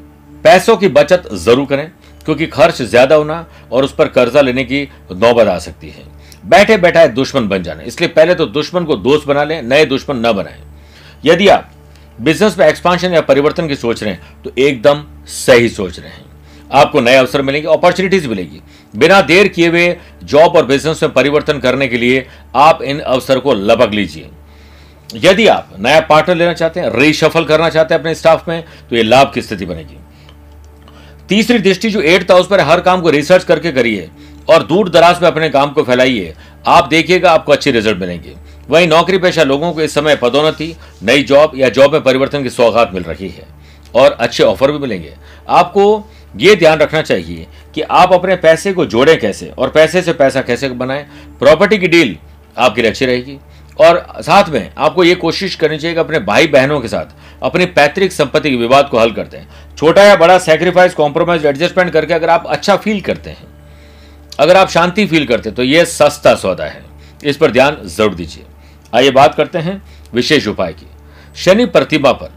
पैसों 0.44 0.76
की 0.76 0.88
बचत 0.90 1.28
ज़रूर 1.34 1.66
करें, 1.66 1.90
क्योंकि 2.26 2.46
खर्च 2.48 2.80
ज़्यादा 2.82 3.16
होना 3.16 3.44
और 3.72 3.84
उस 3.84 3.94
पर 3.94 4.08
कर्जा 4.08 4.40
लेने 4.40 4.64
की 4.64 4.82
नौबत 5.12 5.48
आ 5.48 5.58
सकती 5.58 5.88
है। 5.88 6.04
बैठे 6.44 6.76
बैठा 6.78 7.06
दुश्मन 7.08 7.48
बन 7.48 7.62
जाना, 7.62 7.82
इसलिए 7.82 8.08
पहले 8.10 8.34
तो 8.34 8.46
दुश्मन 8.48 8.84
को 8.84 8.96
दोस्त 8.98 9.26
बना 9.28 9.44
लें, 9.44 9.62
नए 9.62 9.84
दुश्मन 9.86 10.16
न 10.18 10.32
बनाएँ। 10.32 10.62
यदि 11.24 11.48
आप 11.48 11.70
बिज़नेस 12.20 12.58
में 12.58 12.66
एक्सपांशन 12.66 13.12
या 13.12 13.20
परिवर्तन 13.20 13.68
की 13.68 13.76
सोच 13.76 14.02
रहे 14.02 14.12
हैं 14.12 14.42
तो 14.44 14.52
एकदम 14.58 15.04
सही 15.26 15.68
सोच 15.68 15.98
रहे 15.98 16.08
हैं। 16.08 16.24
आपको 16.72 17.00
नए 17.00 17.14
अवसर 17.14 17.42
मिलेंगे 17.42 17.68
अपॉर्चुनिटीज़ 17.68 18.28
मिलेगी। 18.28 18.60
बिना 18.94 19.20
देर 19.22 19.48
किए 19.48 19.68
हुए 19.68 19.96
जॉब 20.24 20.56
और 20.56 20.66
बिज़नेस 20.66 21.02
में 21.02 21.12
परिवर्तन 21.12 21.58
करने 21.58 21.88
के 21.88 21.98
लिए 21.98 22.26
आप 22.56 22.82
इन 22.82 22.98
अवसर 22.98 23.38
को 23.38 23.54
लपक 23.54 23.94
लीजिए। 23.94 24.28
यदि 25.14 25.46
आप 25.46 25.74
नया 25.78 26.00
पार्टनर 26.00 26.36
लेना 26.36 26.52
चाहते 26.52 26.80
हैं 26.80 26.90
रीशफल 26.92 27.44
करना 27.44 27.68
चाहते 27.68 27.94
हैं 27.94 28.00
अपने 28.00 28.14
स्टाफ 28.14 28.48
में 28.48 28.62
तो 28.90 28.96
ये 28.96 29.02
लाभ 29.02 29.32
की 29.34 29.42
स्थिति 29.42 29.66
बनेगी। 29.66 29.96
तीसरी 31.28 31.58
दृष्टि 31.58 31.90
जो 31.90 32.00
एट 32.02 32.30
हाउस 32.30 32.46
पर 32.46 32.60
हर 32.60 32.80
काम 32.80 33.00
को 33.00 33.10
रिसर्च 33.10 33.44
करके 33.44 33.72
करिए 33.72 34.08
और 34.50 34.62
दूर 34.62 34.88
दराज 34.90 35.22
में 35.22 35.28
अपने 35.28 35.48
काम 35.50 35.72
को 35.72 35.82
फैलाइए, 35.82 36.34
आप 36.66 36.88
देखिएगा 36.88 37.32
आपको 37.32 37.52
अच्छे 37.52 37.70
रिज़ल्ट 37.70 37.98
मिलेंगे। 37.98 38.34
वहीं 38.70 38.86
नौकरी 38.88 39.18
पेशा 39.18 39.42
लोगों 39.44 39.72
को 39.72 39.82
इस 39.82 39.94
समय 39.94 40.16
पदोन्नति, 40.16 40.74
नई 41.02 41.22
जॉब 41.24 41.52
या 41.56 41.68
जॉब 41.70 41.92
में 41.92 42.02
परिवर्तन 42.02 42.42
की 42.42 42.50
सौगात 42.50 42.90
मिल 42.94 43.02
रही 43.04 43.28
है 43.28 43.46
और 43.94 44.12
अच्छे 44.12 44.42
ऑफ़र 44.44 44.72
भी 44.72 44.78
मिलेंगे। 44.78 45.12
आपको 45.50 45.84
ये 46.36 46.54
ध्यान 46.56 46.78
रखना 46.78 47.00
चाहिए 47.02 47.46
कि 47.74 47.80
आप 47.82 48.12
अपने 48.12 48.36
पैसे 48.38 48.72
को 48.72 48.84
जोड़ें 48.86 49.18
कैसे 49.20 49.48
और 49.48 49.70
पैसे 49.70 50.02
से 50.02 50.12
पैसा 50.14 50.42
कैसे 50.42 50.68
बनाएँ। 50.70 51.04
प्रॉपर्टी 51.40 51.78
की 51.78 51.88
डील 51.88 52.16
आपकी 52.56 52.82
अच्छी 52.82 53.06
रहेगी 53.06 53.38
और 53.76 54.04
साथ 54.20 54.48
में 54.48 54.70
आपको 54.78 55.04
ये 55.04 55.14
कोशिश 55.16 55.54
करनी 55.54 55.78
चाहिए 55.78 55.94
कि 55.94 56.00
अपने 56.00 56.18
भाई 56.20 56.46
बहनों 56.48 56.80
के 56.80 56.88
साथ 56.88 57.42
अपनी 57.42 57.66
पैतृक 57.68 58.12
संपत्ति 58.12 58.50
के 58.50 58.56
विवाद 58.56 58.88
को 58.88 58.98
हल 58.98 59.12
करते 59.12 59.36
हैं 59.36 59.74
छोटा 59.76 60.02
या 60.04 60.16
बड़ा 60.16 60.38
सेक्रीफाइस 60.40 60.94
कॉम्प्रोमाइज 60.94 61.46
एडजस्टमेंट 61.46 61.92
करके 61.92 62.14
अगर 62.14 62.30
आप 62.30 62.46
अच्छा 62.48 62.76
फील 62.76 63.00
करते 63.00 63.30
हैं, 63.30 63.48
अगर 64.38 64.56
आप 64.56 64.68
शांति 64.70 65.06
फील 65.06 65.26
करते 65.26 65.48
हैं 65.48 65.56
तो 65.56 65.62
यह 65.64 65.84
सस्ता 65.86 66.34
सौदा 66.36 66.64
है। 66.64 66.84
इस 67.22 67.36
पर 67.36 67.50
ध्यान 67.50 67.76
ज़रूर 67.86 68.14
दीजिए। 68.14 68.44
आइए 68.92 69.10
बात 69.10 69.34
करते 69.34 69.58
हैं 69.58 69.82
विशेष 70.14 70.46
उपाय 70.48 70.72
की। 70.72 70.86
शनि 71.36 71.64
प्रतिमा 71.66 72.12
पर 72.12 72.32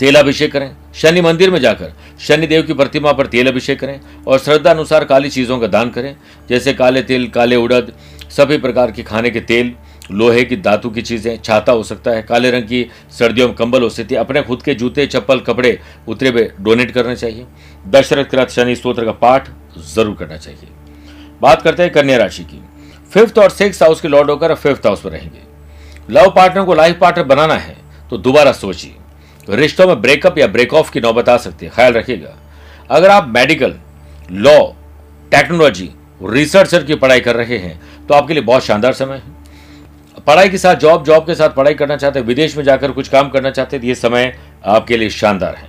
तेल 0.00 0.14
अभिषेक 0.14 0.52
करें। 0.52 0.70
शनि 0.94 1.20
मंदिर 1.20 1.50
में 1.50 1.58
जाकर 1.60 1.92
शनि 2.20 2.46
देव 2.46 2.62
की 2.62 2.74
प्रतिमा 2.74 3.12
पर 3.12 3.26
तेल 3.26 3.48
अभिषेक 3.48 3.80
करें 3.80 4.00
और 4.26 4.38
श्रद्धा 4.38 4.70
अनुसार 4.70 5.04
काली 5.04 5.30
चीज़ों 5.30 5.58
का 5.58 5.66
दान 5.66 5.90
करें, 5.90 6.14
जैसे 6.48 6.72
काले 6.72 7.02
तिल, 7.02 7.28
काले 7.28 7.56
उड़द, 7.56 7.92
सभी 8.30 8.58
प्रकार 8.58 8.92
के 8.92 9.02
खाने 9.02 9.30
के 9.30 9.40
तेल, 9.40 9.74
लोहे 10.10 10.44
की, 10.44 10.56
धातु 10.56 10.90
की 10.90 11.02
चीज़ें, 11.02 11.38
छाता 11.42 11.72
हो 11.72 11.82
सकता 11.82 12.10
है, 12.10 12.22
काले 12.22 12.50
रंग 12.50 12.64
की 12.64 12.84
सर्दियों 13.18 13.46
में 13.48 13.56
कंबल 13.56 13.82
हो 13.82 13.88
सकती 13.88 14.14
है। 14.14 14.20
अपने 14.20 14.42
खुद 14.42 14.62
के 14.62 14.74
जूते, 14.74 15.06
चप्पल, 15.06 15.40
कपड़े 15.40 15.78
उतरे 16.08 16.28
हुए 16.28 16.50
डोनेट 16.60 16.90
करने 16.90 17.16
चाहिए। 17.16 17.46
दशरथ 17.88 18.24
कृत 18.24 18.50
शनि 18.50 18.76
स्त्रोत्र 18.76 19.04
का 19.04 19.12
पाठ 19.12 19.48
ज़रूर 19.94 20.14
करना 20.14 20.36
चाहिए। 20.36 20.68
बात 21.42 21.62
करते 21.62 21.82
हैं 21.82 21.92
कन्या 21.92 22.16
राशि 22.16 22.44
की। 22.44 22.60
फिफ्थ 23.16 23.38
और 23.38 23.50
सिक्स 23.50 23.82
हाउस 23.82 24.00
के 24.00 24.08
लॉर्ड 24.08 24.30
होकर 24.30 24.54
फिफ्थ 24.54 24.86
हाउस 24.86 25.04
में 25.04 25.12
रहेंगे। 25.12 25.40
लव 26.10 26.30
पार्टनर 26.30 26.64
को 26.64 26.74
लाइफ 26.74 26.98
पार्टनर 27.00 27.24
बनाना 27.24 27.54
है 27.56 27.76
तो 28.10 28.16
दोबारा 28.18 28.52
सोचिए। 28.52 29.54
रिश्तों 29.56 29.86
में 29.86 30.00
ब्रेकअप 30.02 30.38
या 30.38 30.46
ब्रेक 30.46 30.74
ऑफ़ 30.74 30.90
की 30.92 31.00
नौबत 31.00 31.28
आ 31.28 31.36
सकती 31.36 31.66
है, 31.66 31.72
ख्याल 31.72 31.92
रखिएगा। 31.92 32.34
अगर 32.90 33.10
आप 33.10 33.28
मेडिकल, 33.28 33.74
लॉ, 34.32 34.58
टेक्नोलॉजी, 35.32 35.90
रिसर्चर 36.20 36.84
की 36.84 36.94
पढ़ाई 36.96 37.20
कर 37.20 37.36
रहे 37.36 37.58
हैं 37.58 38.06
तो 38.06 38.14
आपके 38.14 38.34
लिए 38.34 38.42
बहुत 38.42 38.64
शानदार 38.64 38.92
समय 38.92 39.16
है। 39.16 40.22
पढ़ाई 40.26 40.48
के 40.48 40.58
साथ, 40.58 40.74
जॉब 40.76 41.04
जॉब 41.04 41.26
के 41.26 41.34
साथ 41.34 41.50
पढ़ाई 41.50 41.74
करना 41.74 41.96
चाहते 41.96 42.18
हैं, 42.18 42.26
विदेश 42.26 42.56
में 42.56 42.64
जाकर 42.64 42.92
कुछ 42.92 43.08
काम 43.08 43.28
करना 43.30 43.50
चाहते 43.50 43.76
हैं 43.76 43.82
तो 43.82 43.88
ये 43.88 43.94
समय 43.94 44.36
आपके 44.66 44.96
लिए 44.96 45.10
शानदार 45.10 45.54
है। 45.54 45.68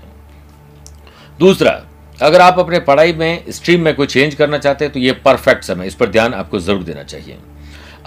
दूसरा 1.39 1.81
अगर 2.19 2.41
आप 2.41 2.59
अपने 2.59 2.79
पढ़ाई 2.79 3.13
में 3.13 3.43
स्ट्रीम 3.51 3.81
में 3.81 3.93
कोई 3.95 4.07
चेंज 4.07 4.35
करना 4.35 4.57
चाहते 4.57 4.85
हैं 4.85 4.93
तो 4.93 4.99
ये 4.99 5.11
परफेक्ट 5.25 5.63
समय 5.63 5.87
इस 5.87 5.95
पर 5.95 6.09
ध्यान 6.09 6.33
आपको 6.33 6.59
ज़रूर 6.59 6.83
देना 6.83 7.03
चाहिए। 7.03 7.37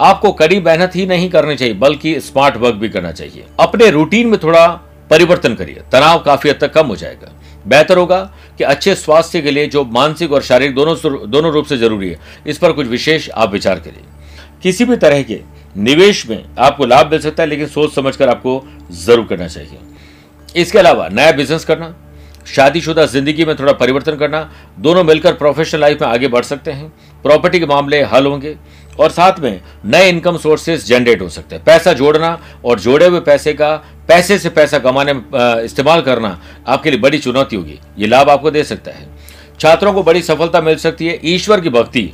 आपको 0.01 0.33
कड़ी 0.33 0.59
मेहनत 0.61 0.97
ही 0.97 1.07
नहीं 1.07 1.29
करनी 1.31 1.57
चाहिए, 1.57 1.75
बल्कि 1.75 2.19
स्मार्ट 2.21 2.57
वर्क 2.57 2.75
भी 2.75 2.89
करना 2.89 3.13
चाहिए। 3.13 3.45
अपने 3.61 3.91
रूटीन 3.91 4.29
में 4.29 4.39
थोड़ा 4.43 4.67
परिवर्तन 5.11 5.55
करिए। 5.55 5.83
तनाव 5.93 6.23
काफ़ी 6.23 6.51
हद 6.51 6.59
तक 6.61 6.73
कम 6.73 6.87
हो 6.87 6.97
जाएगा। 6.97 7.33
बेहतर 7.67 7.99
होगा 7.99 8.21
कि 8.59 8.65
अच्छे 8.65 8.95
स्वास्थ्य 8.95 9.41
के 9.43 9.51
लिए, 9.51 9.67
जो 9.67 9.85
मानसिक 9.87 10.33
और 10.33 10.43
शारीरिक 10.43 10.75
दोनों 10.75 10.97
दोनों 11.31 11.53
रूप 11.53 11.67
से 11.67 11.77
ज़रूरी 11.77 12.09
है, 12.09 12.19
इस 12.47 12.59
पर 12.59 12.73
कुछ 12.73 12.87
विशेष 12.87 13.29
आप 13.31 13.53
विचार 13.53 13.79
करिए। 13.79 14.05
किसी 14.63 14.85
भी 14.85 14.97
तरह 14.97 15.23
के 15.23 15.41
निवेश 15.79 16.29
में 16.29 16.45
आपको 16.59 16.87
लाभ 16.87 17.11
मिल 17.11 17.21
सकता 17.21 17.43
है, 17.43 17.49
लेकिन 17.49 17.67
सोच 17.69 17.95
समझकर 17.95 18.29
आपको 18.29 18.63
ज़रूर 18.93 19.27
करना 19.27 19.49
चाहिए। 19.49 19.79
इसके 20.57 20.79
अलावा 20.79 21.09
नया 21.09 21.33
बिज़नेस 21.33 21.65
करना 21.65 21.95
शादीशुदा 22.51 23.05
ज़िंदगी 23.07 23.45
में 23.45 23.55
थोड़ा 23.57 23.73
परिवर्तन 23.75 24.17
करना, 24.17 24.51
दोनों 24.79 25.05
मिलकर 25.05 25.33
प्रोफेशनल 25.35 25.81
लाइफ 25.81 26.01
में 26.03 26.09
आगे 26.09 26.29
बढ़ 26.29 26.45
सकते 26.45 26.71
हैं 26.73 26.93
प्रॉपर्टी 27.25 27.59
के 27.61 27.67
मामले 27.67 28.03
हल 28.05 28.27
होंगे, 28.27 28.57
और 29.01 29.11
साथ 29.11 29.39
में 29.41 29.61
नए 29.87 30.09
इनकम 30.09 30.37
सोर्सेज 30.39 30.87
जनरेट 30.87 31.23
हो 31.23 31.29
सकते 31.31 31.55
हैं। 31.57 31.65
पैसा 31.65 31.93
जोड़ना 31.93 32.39
और 32.65 32.81
जोड़े 32.81 33.07
हुए 33.07 33.21
पैसे 33.23 33.53
का, 33.55 33.75
पैसे 34.09 34.39
से 34.39 34.49
पैसा 34.51 34.79
कमाने 34.81 35.13
में 35.13 35.23
इस्तेमाल 35.65 36.01
करना 36.03 36.39
आपके 36.69 36.91
लिए 36.91 37.01
बड़ी 37.01 37.19
चुनौती 37.19 37.57
होगी। 37.57 37.79
ये 37.99 38.07
लाभ 38.07 38.31
आपको 38.31 38.51
दे 38.51 38.65
सकता 38.65 38.91
है। 38.91 39.09
छात्रों 39.61 39.93
को 39.93 40.03
बड़ी 40.03 40.23
सफलता 40.23 40.61
मिल 40.61 40.77
सकती 40.79 41.07
है, 41.07 41.19
ईश्वर 41.25 41.61
की 41.61 41.71
भक्ति 41.71 42.11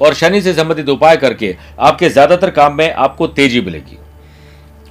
और 0.00 0.14
शनि 0.14 0.40
से 0.42 0.52
संबंधित 0.54 0.88
उपाय 0.88 1.16
करके 1.16 1.54
आपके 1.80 2.08
ज़्यादातर 2.08 2.50
काम 2.52 2.74
में 2.74 2.92
आपको 2.92 3.26
तेज़ी 3.28 3.60
मिलेगी। 3.60 3.98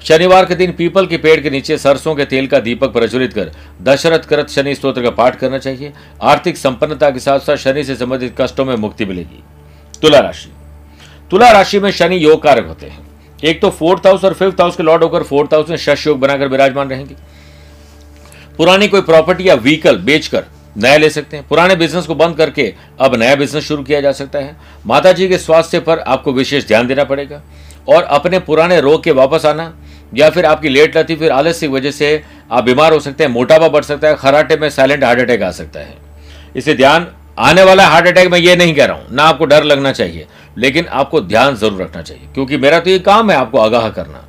शनिवार 0.03 0.45
के 0.45 0.55
दिन 0.55 0.71
पीपल 0.71 1.05
के 1.07 1.17
पेड़ 1.17 1.39
के 1.41 1.49
नीचे 1.49 1.77
सरसों 1.77 2.15
के 2.15 2.25
तेल 2.25 2.47
का 2.47 2.59
दीपक 2.59 2.93
प्रज्वलित 2.93 3.33
कर, 3.33 3.51
दशरथ 3.81 4.19
करत 4.19 4.49
शनि 4.49 4.75
स्त्रोत्र 4.75 5.01
का 5.01 5.09
पाठ 5.09 5.35
करना 5.35 5.57
चाहिए। 5.57 5.93
आर्थिक 6.21 6.57
संपन्नता 6.57 7.09
के 7.09 7.19
साथ 7.19 7.39
साथ 7.39 7.55
शनि 7.55 7.83
से 7.83 7.95
संबंधित 7.95 8.35
कष्टों 8.41 8.65
में 8.65 8.75
मुक्ति 8.75 9.05
मिलेगी। 9.05 9.43
तुला 10.01 10.19
राशि। 10.19 10.49
तुला 11.31 11.51
राशि 11.51 11.79
में 11.79 11.91
शनि 11.91 12.25
योग 12.25 12.43
कारक 12.43 12.67
होते 12.67 12.85
हैं। 12.85 13.07
एक 13.43 13.61
तो 13.61 13.69
फोर्थ 13.69 14.07
हाउस 14.07 14.23
और 14.23 14.33
फिफ्थ 14.33 14.61
हाउस 14.61 14.75
के 14.75 14.83
लॉर्ड 14.83 15.03
होकर 15.03 15.23
फोर्थ 15.23 15.53
हाउस 15.53 15.69
में 15.69 15.77
शश 15.77 16.07
योग 16.07 16.19
बनाकर 16.19 16.47
विराजमान 16.47 16.89
रहेंगे। 16.89 17.15
पुरानी 18.57 18.87
कोई 18.87 19.01
प्रॉपर्टी 19.01 19.49
या 19.49 19.55
व्हीकल 19.55 19.97
बेचकर 19.97 20.45
नया 20.77 20.97
ले 20.97 21.09
सकते 21.09 21.37
हैं। 21.37 21.47
पुराने 21.47 21.75
बिज़नेस 21.75 22.05
को 22.05 22.15
बंद 22.15 22.37
करके 22.37 22.73
अब 22.99 23.15
नया 23.15 23.35
बिज़नेस 23.35 23.63
शुरू 23.63 23.83
किया 23.83 24.01
जा 24.01 24.11
सकता 24.11 24.39
है। 24.39 24.55
माता 24.85 25.11
जी 25.11 25.27
के 25.27 25.37
स्वास्थ्य 25.37 25.79
पर 25.79 25.99
आपको 25.99 26.33
विशेष 26.33 26.67
ध्यान 26.67 26.87
देना 26.87 27.03
पड़ेगा। 27.03 27.41
और 27.89 28.03
अपने 28.03 28.39
पुराने 28.39 28.81
रोग 28.81 29.03
के 29.03 29.11
वापस 29.11 29.45
आना 29.45 29.73
या 30.11 30.29
फिर 30.29 30.45
आपकी 30.45 30.69
लेट 30.69 30.97
लती 30.97 31.15
फिर 31.15 31.31
आलस्य 31.31 31.67
की 31.67 31.73
वजह 31.73 31.91
से 31.91 32.23
आप 32.51 32.63
बीमार 32.63 32.93
हो 32.93 32.99
सकते 32.99 33.23
हैं, 33.23 33.31
मोटापा 33.31 33.67
बढ़ 33.67 33.83
सकता 33.83 34.07
है, 34.07 34.15
खराटे 34.15 34.57
में 34.57 34.69
साइलेंट 34.69 35.03
हार्ट 35.03 35.19
अटैक 35.19 35.41
आ 35.41 35.51
सकता 35.51 35.79
है। 35.79 35.95
इसे 36.55 36.73
ध्यान, 36.75 37.07
आने 37.39 37.63
वाला 37.63 37.87
हार्ट 37.87 38.07
अटैक 38.07 38.31
मैं 38.31 38.39
ये 38.39 38.55
नहीं 38.55 38.75
कह 38.75 38.85
रहा 38.85 38.97
हूँ, 38.97 39.05
ना 39.11 39.23
आपको 39.23 39.45
डर 39.45 39.63
लगना 39.63 39.91
चाहिए, 39.93 40.27
लेकिन 40.57 40.85
आपको 40.87 41.21
ध्यान 41.23 41.55
ज़रूर 41.55 41.81
रखना 41.81 42.01
चाहिए, 42.01 42.27
क्योंकि 42.33 42.57
मेरा 42.57 42.79
तो 42.79 42.89
ये 42.89 42.99
काम 43.01 43.31
है 43.31 43.37
आपको 43.37 43.57
आगाह 43.59 43.89
करना। 43.89 44.23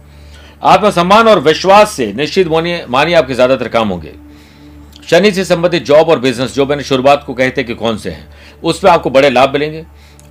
आत्मसम्मान 0.64 1.28
और 1.28 1.40
विश्वास 1.40 1.90
से 1.90 2.12
निश्चित 2.14 2.48
मानिए 2.48 3.14
आपके 3.14 3.34
ज़्यादातर 3.34 3.68
काम 3.68 3.88
होंगे। 3.88 4.12
शनि 5.06 5.30
से 5.32 5.44
संबंधित 5.44 5.84
जॉब 5.84 6.08
और 6.08 6.18
बिज़नेस 6.20 6.54
जो 6.54 6.66
मैंने 6.66 6.82
शुरुआत 6.84 7.22
को 7.26 7.34
कहते 7.34 7.62
कि 7.64 7.74
कौन 7.74 7.98
से 7.98 8.10
हैं, 8.10 8.28
उस 8.62 8.80
पर 8.80 8.88
आपको 8.88 9.10
बड़े 9.10 9.30
लाभ 9.30 9.52
मिलेंगे। 9.52 9.84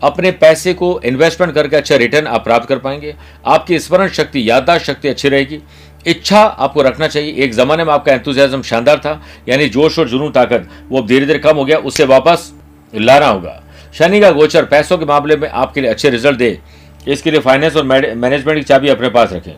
अपने 0.03 0.31
पैसे 0.31 0.73
को 0.73 0.99
इन्वेस्टमेंट 1.05 1.53
करके 1.53 1.75
अच्छा 1.75 1.95
रिटर्न 1.95 2.27
आप 2.27 2.43
प्राप्त 2.43 2.67
कर 2.69 2.77
पाएँगे। 2.77 3.15
आपकी 3.45 3.79
स्मरण 3.79 4.07
शक्ति, 4.07 4.49
याददाश्त 4.49 4.85
शक्ति 4.85 5.07
अच्छी 5.07 5.29
रहेगी। 5.29 5.59
इच्छा 6.07 6.41
आपको 6.41 6.81
रखना 6.81 7.07
चाहिए। 7.07 7.33
एक 7.33 7.53
जमाने 7.53 7.83
में 7.83 7.93
आपका 7.93 8.13
एंथुजियाज्म 8.13 8.61
शानदार 8.61 8.97
था, 8.97 9.21
यानी 9.49 9.69
जोश 9.69 9.99
और 9.99 10.09
जुनून 10.09 10.31
ताकत, 10.31 10.67
वो 10.89 11.01
धीरे 11.01 11.25
धीरे 11.25 11.39
कम 11.39 11.55
हो 11.55 11.65
गया, 11.65 11.77
उससे 11.77 12.05
वापस 12.05 12.51
लाना 12.95 13.27
होगा। 13.27 13.63
शनि 13.93 14.19
का 14.19 14.31
गोचर, 14.31 14.65
पैसों 14.65 14.97
के 14.97 15.05
मामले 15.05 15.35
में 15.35 15.49
आपके 15.49 15.81
लिए 15.81 15.89
अच्छे 15.89 16.09
रिज़ल्ट 16.09 16.37
दे। 16.37 16.59
इसके 17.07 17.31
लिए 17.31 17.39
फाइनेंस 17.39 17.75
और 17.75 17.83
मैनेजमेंट 17.83 18.57
की 18.57 18.63
चाबी 18.63 18.89
अपने 18.89 19.09
पास 19.09 19.33
रखें। 19.33 19.55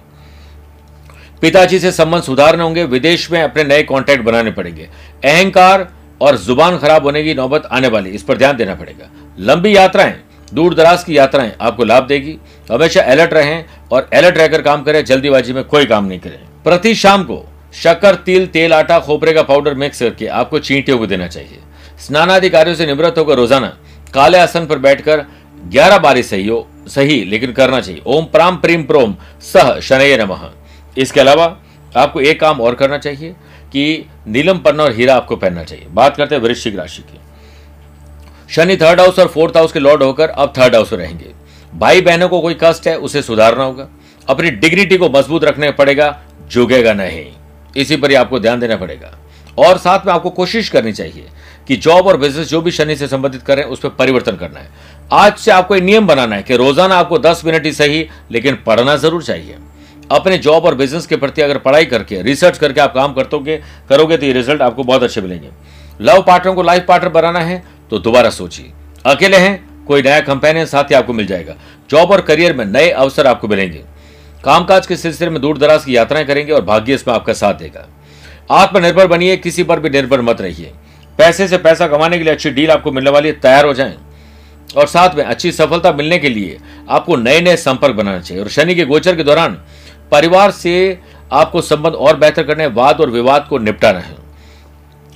पिताजी 1.42 1.80
से 1.80 1.92
संबंध 1.92 2.24
सुधारने 2.24 2.64
होंगे। 2.64 2.84
विदेश 2.84 3.30
में 3.32 3.42
अपने 3.42 3.64
नए 3.64 3.84
कॉन्टैक्ट 3.84 4.24
बनाने 4.24 4.52
पड़ेंगे। 4.52 4.90
अहंकार 5.26 5.88
और 6.22 6.38
ज़ुबान 6.38 6.78
खराब 6.78 7.04
होने 7.04 7.24
की 7.24 7.34
नौबत 7.34 7.68
आने 7.72 7.88
वाली 7.88 8.10
इस 8.10 8.24
पर 8.24 8.38
ध्यान 8.38 8.58
देना 8.58 8.76
पड़ेगा। 8.76 9.10
लंबी 9.40 9.76
यात्राएँ। 9.78 10.20
दूर 10.54 10.74
दराज 10.76 11.04
की 11.04 11.18
यात्राएँ 11.18 11.52
आपको 11.62 11.84
लाभ 11.84 12.08
देगी। 12.08 12.38
हमेशा 12.72 13.02
अलर्ट 13.04 13.34
रहें 13.34 13.66
और 13.92 14.10
अलर्ट 14.14 14.38
रहकर 14.38 14.62
काम 14.62 14.84
करें, 14.84 15.04
जल्दीबाजी 15.06 15.54
में 15.54 15.64
कोई 15.64 15.86
काम 15.86 16.06
नहीं 16.06 16.20
करें। 16.20 16.40
प्रति 16.64 16.94
शाम 16.96 17.24
को 17.24 17.46
शक्कर, 17.74 18.16
तिल, 18.16 18.46
तेल, 18.48 18.74
आटा, 18.74 19.00
खोपरे 19.00 19.34
का 19.34 19.44
पाउडर 19.44 19.74
मिक्स 19.76 20.00
करके 20.00 20.28
आपको 20.28 20.60
चींटियों 20.60 20.98
को 20.98 21.08
देना 21.08 21.28
चाहिए। 21.28 21.60
स्नानादि 22.00 22.50
कार्यों 22.50 22.76
से 22.76 22.86
निवृत्त 22.86 23.18
होकर 23.18 23.36
रोज़ाना 23.36 23.68
काले 24.14 24.38
आसन 24.38 24.66
पर 24.66 24.80
बैठकर 24.80 25.26
ग्यारह 25.64 25.98
बारी 25.98 26.24
सही 26.24 26.48
हो, 26.48 26.68
सही 26.88 27.24
लेकिन 27.26 27.52
करना 27.52 27.82
चाहिए। 27.82 28.02
ओम 28.08 28.26
प्राम 28.26 28.58
प्रीम 28.58 28.84
प्रोम 28.84 29.16
सह 29.44 29.80
शनय 29.80 30.18
नमः। 30.18 30.50
इसके 30.98 31.20
अलावा 31.20 31.46
आपको 31.92 32.22
एक 32.22 32.40
काम 32.40 32.62
और 32.62 32.76
करना 32.76 32.98
चाहिए 32.98 33.36
कि 33.72 34.06
नीलम 34.28 34.58
पन्ना 34.58 34.84
और 34.84 34.94
हीरा 34.94 35.16
आपको 35.16 35.36
पहनना 35.36 35.64
चाहिए। 35.64 35.86
बात 35.92 36.18
करते 36.18 36.36
हैं 36.36 36.42
वृश्चिक 36.42 36.76
राशि 36.76 37.02
की। 37.02 37.20
शनि 38.50 38.76
थर्ड 38.78 39.00
हाउस 39.00 39.20
और 39.20 39.28
फोर्थ 39.28 39.58
हाउस 39.58 39.72
के 39.72 39.80
लॉर्ड 39.80 40.04
होकर 40.04 40.30
अब 40.30 40.54
थर्ड 40.58 40.76
हाउस 40.76 40.92
में 40.94 41.00
रहेंगे। 41.00 41.34
भाई 41.74 42.02
बहनों 42.02 42.30
को 42.30 42.40
कोई 42.42 42.58
कष्ट 42.64 42.88
है, 42.88 42.96
उसे 42.98 43.22
सुधारना 43.22 43.64
होगा। 43.64 43.88
अपनी 44.28 44.52
डिग्निटी 44.52 44.98
को 44.98 45.10
मज़बूत 45.10 45.44
रखने 45.44 45.72
पड़ेगा 45.72 46.20
झुकेगा 46.52 46.94
नहीं। 46.94 47.26
इसी 47.78 47.96
पर 47.96 48.10
ही 48.10 48.16
आपको 48.16 48.40
ध्यान 48.40 48.60
देना 48.60 48.76
पड़ेगा। 48.76 49.12
और 49.58 49.78
साथ 49.78 50.06
में 50.06 50.14
आपको 50.14 50.30
कोशिश 50.32 50.70
करनी 50.70 50.92
चाहिए 50.94 51.28
कि 51.68 51.76
जॉब 51.78 52.08
और 52.08 52.18
बिज़नेस 52.18 52.50
जो 52.50 52.62
भी 52.62 52.72
शनि 52.72 52.96
से 52.96 53.08
संबंधित 53.08 53.42
करें, 53.42 53.64
उस 53.64 53.80
पर 53.80 53.90
परिवर्तन 53.90 54.36
करना 54.36 54.60
है। 54.60 54.70
आज 55.14 55.38
से 55.38 55.52
आपको 55.52 55.76
एक 55.76 55.84
नियम 55.84 56.08
बनाना 56.08 56.36
है 56.36 56.44
कि 56.44 56.58
रोज़ाना 56.58 56.96
आपको 56.96 57.18
10 57.20 57.42
मिनट 57.46 57.66
ही 57.66 57.74
सही, 57.74 58.06
लेकिन 58.32 58.58
पढ़ना 58.66 58.96
ज़रूर 58.98 59.24
चाहिए। 59.24 59.58
अपने 60.12 60.38
जॉब 60.40 60.66
और 60.66 60.76
बिज़नेस 60.76 61.06
के 61.08 61.16
प्रति 61.16 61.42
अगर 61.42 61.58
पढ़ाई 61.60 61.86
करके 61.86 62.22
रिसर्च 62.22 62.58
करके 62.58 62.82
आप 62.82 62.94
काम 62.94 63.14
करते 63.14 63.62
करोगे 63.90 64.18
तो 64.18 64.26
ये 64.26 64.32
रिज़ल्ट 64.34 64.62
आपको 64.62 64.84
बहुत 64.84 65.04
अच्छे 65.04 65.22
मिलेंगे। 65.22 65.50
लव 66.02 66.22
पार्टनर 66.22 66.54
को 66.56 66.64
लाइफ 66.64 66.86
पार्टनर 66.88 67.10
बनाना 67.12 67.40
है 67.42 67.64
तो 67.90 68.00
दोबारा 68.00 68.30
सोचिए। 68.30 68.72
अकेले 69.06 69.38
हैं, 69.38 69.86
कोई 69.86 70.02
नया 70.02 70.20
कंपेनियन 70.20 70.66
साथी 70.66 70.94
आपको 70.94 71.14
मिल 71.14 71.26
जाएगा। 71.26 71.56
जॉब 71.90 72.12
और 72.12 72.22
करियर 72.22 72.56
में 72.56 72.66
नए 72.66 72.90
अवसर 72.90 73.28
आपको 73.28 73.48
मिलेंगे। 73.48 73.84
कामकाज 74.44 74.88
के 74.88 74.98
सिलसिले 74.98 75.30
में 75.30 75.42
दूर 75.42 75.58
दराज 75.58 75.86
की 75.86 75.98
यात्राएँ 75.98 76.26
करेंगे 76.26 76.52
और 76.52 76.66
भाग्य 76.66 76.94
इसमें 76.94 77.16
आपका 77.16 77.34
साथ 77.34 77.54
देगा। 77.54 77.88
आत्मनिर्भर 78.52 79.08
बनिए, 79.08 79.38
किसी 79.38 79.64
पर 79.64 79.80
भी 79.80 79.90
निर्भर 79.90 80.22
मत 80.22 80.42
रहिए। 80.42 80.74
पैसे 81.18 81.48
से 81.48 81.58
पैसा 81.58 81.88
कमाने 81.88 82.18
के 82.18 82.24
लिए 82.24 82.34
अच्छी 82.34 82.50
डील 82.50 82.72
आपको 82.72 82.92
मिलने 82.92 83.10
वाली 83.10 83.30
है, 83.30 83.40
तैयार 83.40 83.66
हो 83.66 83.74
जाएँ। 83.74 83.98
और 84.78 84.88
साथ 84.88 85.16
में 85.16 85.24
अच्छी 85.24 85.52
सफलता 85.52 85.92
मिलने 85.92 86.18
के 86.18 86.30
लिए 86.30 86.60
आपको 86.90 87.16
नए 87.16 87.42
नए 87.42 87.58
संपर्क 87.58 87.96
बनाना 87.96 88.20
चाहिए। 88.20 88.44
और 88.44 88.50
शनि 88.50 88.76
के 88.76 88.86
गोचर 88.86 89.16
के 89.16 89.24
दौरान 89.24 89.54
परिवार 90.12 90.52
से 90.52 91.00
आपको 91.32 91.62
संबंध 91.62 91.94
और 91.94 92.18
बेहतर 92.18 92.44
करने, 92.44 92.68
वाद 92.68 93.02
और 93.02 93.10
विवाद 93.10 93.48
को 93.50 93.58
निपटाना 93.58 94.00
है। 94.00 94.16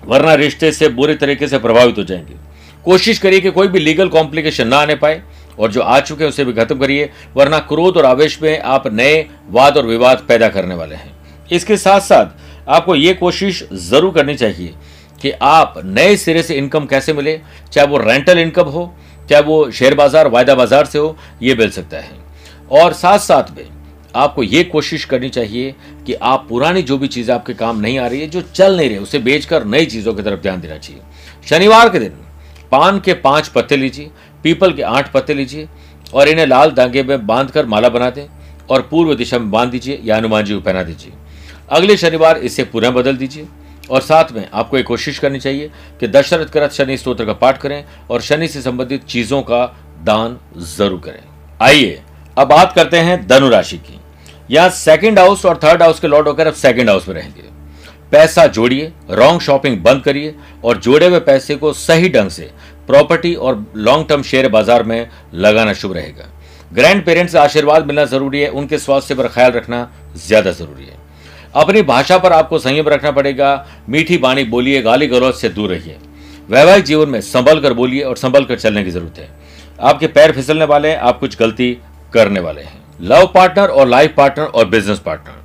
वरना 0.05 0.33
रिश्ते 0.33 0.71
से 0.71 0.87
बुरी 0.87 1.15
तरीके 1.15 1.47
से 1.47 1.59
प्रभावित 1.59 1.97
हो 1.97 2.03
जाएँगे। 2.03 2.52
कोशिश 2.85 3.19
करिए 3.19 3.39
कि 3.41 3.51
कोई 3.51 3.67
भी 3.67 3.79
लीगल 3.79 4.09
कॉम्प्लिकेशन 4.09 4.67
ना 4.67 4.77
आने 4.77 4.95
पाए 4.95 5.21
और 5.59 5.71
जो 5.71 5.81
आ 5.81 5.99
चुके 5.99 6.23
हैं 6.23 6.29
उसे 6.29 6.45
भी 6.45 6.53
खत्म 6.53 6.79
करिए, 6.79 7.09
वरना 7.35 7.59
क्रोध 7.61 7.97
और 7.97 8.05
आवेश 8.05 8.41
में 8.41 8.59
आप 8.59 8.87
नए 8.89 9.25
वाद 9.49 9.77
और 9.77 9.85
विवाद 9.85 10.25
पैदा 10.27 10.49
करने 10.49 10.75
वाले 10.75 10.95
हैं। 10.95 11.11
इसके 11.51 11.77
साथ 11.77 12.01
साथ 12.01 12.69
आपको 12.69 12.95
ये 12.95 13.13
कोशिश 13.13 13.67
ज़रूर 13.73 14.13
करनी 14.13 14.35
चाहिए 14.35 14.73
कि 15.21 15.31
आप 15.43 15.73
नए 15.85 16.15
सिरे 16.17 16.43
से 16.43 16.55
इनकम 16.55 16.85
कैसे 16.85 17.13
मिले, 17.13 17.39
चाहे 17.71 17.87
वो 17.87 17.97
रेंटल 17.99 18.39
इनकम 18.39 18.65
हो, 18.65 18.93
चाहे 19.29 19.43
वो 19.43 19.69
शेयर 19.71 19.95
बाज़ार, 19.95 20.27
वायदा 20.27 20.55
बाज़ार 20.55 20.85
से 20.85 20.99
हो, 20.99 21.15
ये 21.41 21.55
मिल 21.55 21.69
सकता 21.71 21.97
है। 21.97 22.11
और 22.71 22.93
साथ 22.93 23.19
साथ 23.19 23.57
में 23.57 23.65
आपको 24.15 24.43
ये 24.43 24.63
कोशिश 24.65 25.05
करनी 25.05 25.29
चाहिए 25.29 25.73
कि 26.07 26.13
आप 26.13 26.45
पुरानी 26.49 26.81
जो 26.81 26.97
भी 26.97 27.07
चीज़ें 27.07 27.33
आपके 27.35 27.53
काम 27.53 27.79
नहीं 27.79 27.97
आ 27.99 28.07
रही 28.07 28.21
है, 28.21 28.27
जो 28.27 28.41
चल 28.43 28.77
नहीं 28.77 28.89
रही 28.89 28.97
उसे 28.97 29.19
बेचकर 29.21 29.65
नई 29.65 29.85
चीज़ों 29.85 30.13
की 30.13 30.23
तरफ़ 30.23 30.41
ध्यान 30.41 30.61
देना 30.61 30.77
चाहिए। 30.77 31.01
शनिवार 31.49 31.89
के 31.89 31.99
दिन 31.99 32.13
पान 32.73 32.99
के 32.99 33.13
पाँच 33.15 33.47
पत्ते 33.47 33.77
लीजिए, 33.77 34.09
पीपल 34.43 34.71
के 34.73 34.81
आठ 34.81 35.11
पत्ते 35.13 35.33
लीजिए 35.33 35.67
और 36.13 36.27
इन्हें 36.27 36.45
लाल 36.47 36.71
धागे 36.71 37.03
में 37.03 37.25
बांधकर 37.27 37.65
माला 37.65 37.89
बना 37.89 38.09
दें 38.09 38.25
और 38.69 38.81
पूर्व 38.81 39.13
दिशा 39.15 39.39
में 39.39 39.51
बाँध 39.51 39.71
दीजिए 39.71 39.99
या 40.03 40.17
हनुमान 40.17 40.45
जी 40.45 40.53
को 40.53 40.61
पहना 40.61 40.83
दीजिए। 40.83 41.13
अगले 41.71 41.97
शनिवार 41.97 42.37
इसे 42.39 42.63
पुनः 42.65 42.91
बदल 42.91 43.17
दीजिए 43.17 43.47
और 43.89 44.01
साथ 44.01 44.31
में 44.31 44.47
आपको 44.53 44.77
एक 44.77 44.85
कोशिश 44.87 45.19
करनी 45.19 45.39
चाहिए 45.39 45.69
कि 45.99 46.07
दशरथ 46.07 46.49
करत 46.53 46.71
शनि 46.71 46.97
स्त्रोत्र 46.97 47.25
का 47.25 47.33
पाठ 47.35 47.57
करें 47.57 47.83
और 48.09 48.21
शनि 48.21 48.47
से 48.47 48.61
संबंधित 48.61 49.05
चीज़ों 49.05 49.41
का 49.43 49.65
दान 50.03 50.37
ज़रूर 50.57 51.01
करें। 51.05 51.23
आइए, 51.59 52.01
अब 52.37 52.47
बात 52.47 52.73
करते 52.73 52.97
हैं 52.99 53.25
धनु 53.27 53.49
राशि 53.49 53.77
की। 53.79 53.99
यहाँ 54.51 54.69
सेकंड 54.71 55.19
हाउस 55.19 55.45
और 55.45 55.59
थर्ड 55.63 55.81
हाउस 55.83 55.99
के 55.99 56.07
लॉर्ड 56.07 56.27
होकर 56.27 56.47
अब 56.47 56.53
सेकंड 56.55 56.89
हाउस 56.89 57.07
में 57.07 57.15
रहेंगे। 57.15 57.51
पैसा 58.13 58.45
जोड़िए 58.47 58.91
रॉन्ग 59.11 59.41
शॉपिंग 59.41 59.77
बंद 59.83 60.01
करिए 60.03 60.33
और 60.63 60.77
जोड़े 60.79 61.07
हुए 61.07 61.19
पैसे 61.21 61.55
को 61.55 61.71
सही 61.75 62.09
ढंग 62.09 62.29
से 62.29 62.49
प्रॉपर्टी 62.87 63.33
और 63.35 63.65
लॉन्ग 63.77 64.07
टर्म 64.09 64.21
शेयर 64.23 64.47
बाज़ार 64.49 64.83
में 64.83 65.09
लगाना 65.35 65.73
शुभ 65.73 65.93
रहेगा। 65.93 66.29
ग्रैंड 66.73 67.03
पेरेंट्स 67.05 67.31
से 67.31 67.39
आशीर्वाद 67.39 67.85
मिलना 67.85 68.05
ज़रूरी 68.05 68.39
है, 68.39 68.49
उनके 68.49 68.77
स्वास्थ्य 68.77 69.15
पर 69.15 69.27
ख्याल 69.27 69.51
रखना 69.51 69.87
ज़्यादा 70.17 70.51
ज़रूरी 70.51 70.85
है। 70.85 70.97
अपनी 71.55 71.81
भाषा 71.83 72.17
पर 72.17 72.33
आपको 72.33 72.59
संयम 72.59 72.89
रखना 72.89 73.11
पड़ेगा, 73.11 73.65
मीठी 73.89 74.17
बाणी 74.17 74.43
बोलिए, 74.45 74.81
गाली 74.81 75.07
गलौज 75.07 75.33
से 75.35 75.49
दूर 75.49 75.69
रहिए। 75.69 75.97
वैवाहिक 76.49 76.83
जीवन 76.85 77.09
में 77.09 77.19
संभल 77.23 77.59
कर 77.59 77.73
बोलिए 77.73 78.01
और 78.03 78.17
संभल 78.17 78.45
कर 78.45 78.55
चलने 78.57 78.83
की 78.83 78.91
ज़रूरत 78.91 79.19
है। 79.19 79.29
आपके 79.81 80.07
पैर 80.09 80.31
फिसलने 80.31 80.65
वाले 80.65 80.89
हैं, 80.89 80.97
आप 80.97 81.19
कुछ 81.19 81.37
गलती 81.39 81.77
करने 82.13 82.39
वाले 82.39 82.61
हैं। 82.61 82.81
लव 83.01 83.31
पार्टनर 83.35 83.67
और 83.67 83.87
लाइफ 83.87 84.13
पार्टनर 84.17 84.45
और 84.45 84.65
बिज़नेस 84.67 84.99
पार्टनर 84.99 85.41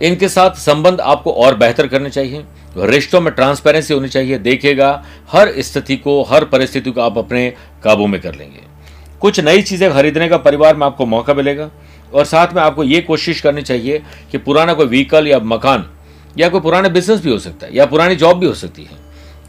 इनके 0.00 0.28
साथ 0.28 0.54
संबंध 0.56 1.00
आपको 1.00 1.32
और 1.34 1.54
बेहतर 1.56 1.86
करने 1.86 2.10
चाहिए। 2.10 2.44
रिश्तों 2.76 3.20
में 3.20 3.32
ट्रांसपेरेंसी 3.34 3.94
होनी 3.94 4.08
चाहिए। 4.08 4.38
देखिएगा, 4.38 5.04
हर 5.32 5.52
स्थिति 5.58 5.96
को, 5.96 6.22
हर 6.22 6.44
परिस्थिति 6.44 6.90
को 6.90 7.00
आप 7.00 7.18
अपने 7.18 7.48
काबू 7.84 8.06
में 8.06 8.20
कर 8.20 8.34
लेंगे। 8.34 8.60
कुछ 9.20 9.40
नई 9.40 9.62
चीज़ें 9.62 9.92
खरीदने 9.92 10.28
का 10.28 10.36
परिवार 10.38 10.76
में 10.76 10.86
आपको 10.86 11.06
मौका 11.06 11.34
मिलेगा 11.34 11.70
और 12.12 12.24
साथ 12.24 12.54
में 12.54 12.62
आपको 12.62 12.84
ये 12.84 13.00
कोशिश 13.00 13.40
करनी 13.40 13.62
चाहिए 13.62 14.02
कि 14.30 14.38
पुराना 14.38 14.74
कोई 14.74 14.86
व्हीकल 14.86 15.26
या 15.26 15.38
मकान, 15.38 15.84
या 16.38 16.48
कोई 16.48 16.60
पुराने 16.60 16.88
बिज़नेस 16.88 17.20
भी 17.20 17.30
हो 17.30 17.38
सकता 17.38 17.66
है, 17.66 17.76
या 17.76 17.86
पुरानी 17.86 18.16
जॉब 18.16 18.38
भी 18.38 18.46
हो 18.46 18.54
सकती 18.54 18.82
है, 18.82 18.98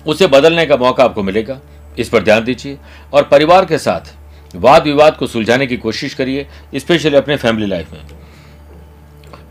उसे 0.06 0.28
बदलने 0.28 0.66
का 0.66 0.78
मौका 0.78 1.04
आपको 1.04 1.24
मिलेगा। 1.24 1.60
इस 2.00 2.10
पर 2.10 2.24
ध्यान 2.24 2.44
दीजिए 2.44 2.78
और 3.14 3.24
परिवार 3.24 3.66
के 3.66 3.78
साथ 3.78 4.14
वाद 4.56 4.84
विवाद 4.84 5.16
को 5.16 5.28
सुलझाने 5.28 5.68
की 5.68 5.78
कोशिश 5.78 6.14
करिए 6.14 6.48
स्पेशली 6.76 7.18
अपने 7.18 7.38
फैमिली 7.38 7.68
लाइफ 7.68 7.92
में। 7.94 8.21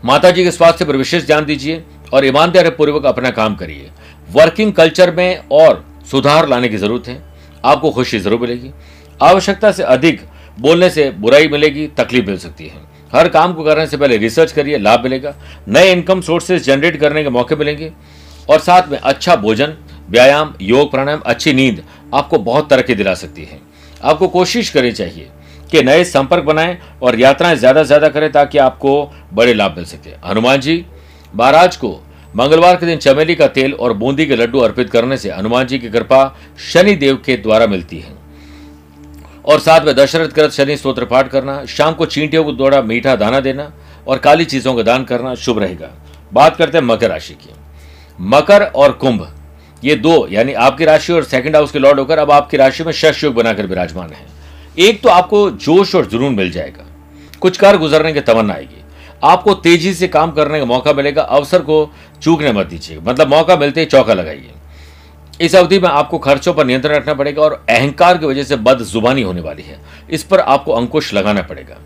माता 0.05 0.29
जी 0.31 0.43
के 0.43 0.51
स्वास्थ्य 0.51 0.85
पर 0.85 0.95
विशेष 0.95 1.25
ध्यान 1.25 1.45
दीजिए 1.45 1.83
और 2.13 2.25
ईमानदारी 2.25 2.69
पूर्वक 2.69 3.05
अपना 3.05 3.29
काम 3.29 3.55
करिए। 3.55 3.89
वर्किंग 4.31 4.73
कल्चर 4.73 5.11
में 5.15 5.43
और 5.51 5.85
सुधार 6.11 6.47
लाने 6.49 6.69
की 6.69 6.77
ज़रूरत 6.77 7.07
है। 7.07 7.21
आपको 7.65 7.91
खुशी 7.91 8.19
ज़रूर 8.19 8.39
मिलेगी। 8.39 8.71
आवश्यकता 9.21 9.71
से 9.71 9.83
अधिक 9.83 10.21
बोलने 10.59 10.89
से 10.89 11.09
बुराई 11.11 11.47
मिलेगी, 11.47 11.87
तकलीफ़ 11.87 12.25
मिल 12.25 12.37
सकती 12.37 12.67
है। 12.67 12.81
हर 13.15 13.27
काम 13.29 13.53
को 13.53 13.63
करने 13.63 13.87
से 13.87 13.97
पहले 13.97 14.17
रिसर्च 14.17 14.51
करिए, 14.51 14.77
लाभ 14.77 15.03
मिलेगा। 15.03 15.35
नए 15.67 15.91
इनकम 15.91 16.21
सोर्सेज 16.21 16.63
जनरेट 16.63 16.97
करने 16.97 17.23
के 17.23 17.29
मौके 17.29 17.55
मिलेंगे। 17.55 17.91
और 18.49 18.59
साथ 18.59 18.87
में 18.89 18.97
अच्छा 18.97 19.35
भोजन, 19.35 19.75
व्यायाम, 20.09 20.53
योग, 20.61 20.91
प्राणायाम, 20.91 21.21
अच्छी 21.25 21.53
नींद 21.53 21.83
आपको 22.13 22.37
बहुत 22.37 22.69
तरक्की 22.69 22.95
दिला 22.95 23.13
सकती 23.13 23.43
है। 23.43 23.59
आपको 24.03 24.27
कोशिश 24.27 24.69
करनी 24.69 24.91
चाहिए। 24.91 25.27
कि 25.71 25.81
नए 25.83 26.03
संपर्क 26.05 26.43
बनाएँ 26.43 26.77
और 27.01 27.19
यात्राएँ 27.19 27.55
ज़्यादा 27.55 27.83
से 27.83 27.87
ज़्यादा 27.87 28.09
करें 28.09 28.31
ताकि 28.31 28.57
आपको 28.59 29.11
बड़े 29.33 29.53
लाभ 29.53 29.75
मिल 29.75 29.85
सके। 29.85 30.09
हनुमान 30.25 30.59
जी, 30.59 30.85
महाराज 31.33 31.75
को 31.77 31.99
मंगलवार 32.33 32.75
के 32.75 32.85
दिन 32.85 32.97
चमेली 32.99 33.35
का 33.35 33.47
तेल 33.49 33.73
और 33.73 33.93
बूंदी 33.93 34.25
के 34.25 34.35
लड्डू 34.35 34.59
अर्पित 34.59 34.89
करने 34.89 35.17
से 35.17 35.31
हनुमान 35.31 35.67
जी 35.67 35.79
की 35.79 35.89
कृपा 35.89 36.23
शनि 36.63 36.95
देव 36.95 37.15
के 37.25 37.37
द्वारा 37.37 37.67
मिलती 37.67 37.99
है। 37.99 38.13
और 39.45 39.59
साथ 39.59 39.85
में 39.85 39.93
दशरथ 39.95 40.29
कृत 40.29 40.51
शनि 40.51 40.77
स्त्रोत्र 40.77 41.05
पाठ 41.05 41.27
करना, 41.27 41.63
शाम 41.67 41.93
को 41.93 42.05
चींटियों 42.07 42.43
को 42.43 42.51
द्वारा 42.51 42.81
मीठा 42.83 43.15
दाना 43.15 43.39
देना 43.39 43.71
और 44.07 44.17
काली 44.19 44.45
चीज़ों 44.45 44.73
का 44.75 44.83
दान 44.83 45.03
करना 45.03 45.33
शुभ 45.37 45.59
रहेगा। 45.59 45.89
बात 46.31 46.55
करते 46.57 46.77
हैं 46.77 46.85
मकर 46.85 47.09
राशि 47.09 47.33
की। 47.35 47.53
मकर 48.19 48.63
और 48.65 48.91
कुंभ, 48.93 49.27
ये 49.83 49.95
दो, 49.97 50.27
यानी 50.31 50.53
आपकी 50.55 50.85
राशि 50.85 51.13
और 51.13 51.23
सेकंड 51.23 51.55
हाउस 51.55 51.71
के 51.71 51.79
लॉर्ड 51.79 51.99
होकर 51.99 52.17
अब 52.17 52.31
आपकी 52.31 52.57
राशि 52.57 52.83
में 52.83 52.91
शश 52.93 53.23
योग 53.23 53.33
बनाकर 53.35 53.65
विराजमान 53.65 54.09
है। 54.09 54.25
एक 54.79 55.01
तो 55.01 55.09
आपको 55.09 55.49
जोश 55.51 55.95
और 55.95 56.05
जुनून 56.05 56.35
मिल 56.35 56.51
जाएगा। 56.51 56.85
कुछ 57.39 57.57
कार 57.57 57.77
गुजरने 57.77 58.13
की 58.13 58.21
तमन्ना 58.21 58.53
आएगी। 58.53 58.83
आपको 59.23 59.53
तेज़ी 59.53 59.93
से 59.93 60.07
काम 60.07 60.31
करने 60.31 60.59
का 60.59 60.65
मौका 60.65 60.93
मिलेगा। 60.93 61.21
अवसर 61.21 61.59
को 61.59 61.93
चूकने 62.21 62.51
मत 62.51 62.67
दीजिए। 62.67 62.99
मतलब 62.99 63.27
मौका 63.27 63.55
मिलते 63.55 63.79
ही 63.79 63.85
चौका 63.85 64.13
लगाइए। 64.13 64.51
इस 65.41 65.55
अवधि 65.55 65.79
में 65.79 65.89
आपको 65.89 66.17
खर्चों 66.17 66.53
पर 66.53 66.65
नियंत्रण 66.65 66.95
रखना 66.95 67.13
पड़ेगा 67.13 67.41
और 67.41 67.65
अहंकार 67.69 68.17
की 68.17 68.25
वजह 68.25 68.43
से 68.43 68.55
बद 68.55 68.79
जुबानी 68.79 69.21
होने 69.21 69.41
वाली 69.41 69.63
है। 69.63 69.79
इस 70.11 70.23
पर 70.23 70.39
आपको 70.39 70.71
अंकुश 70.71 71.13
लगाना 71.13 71.41
पड़ेगा। 71.41 71.77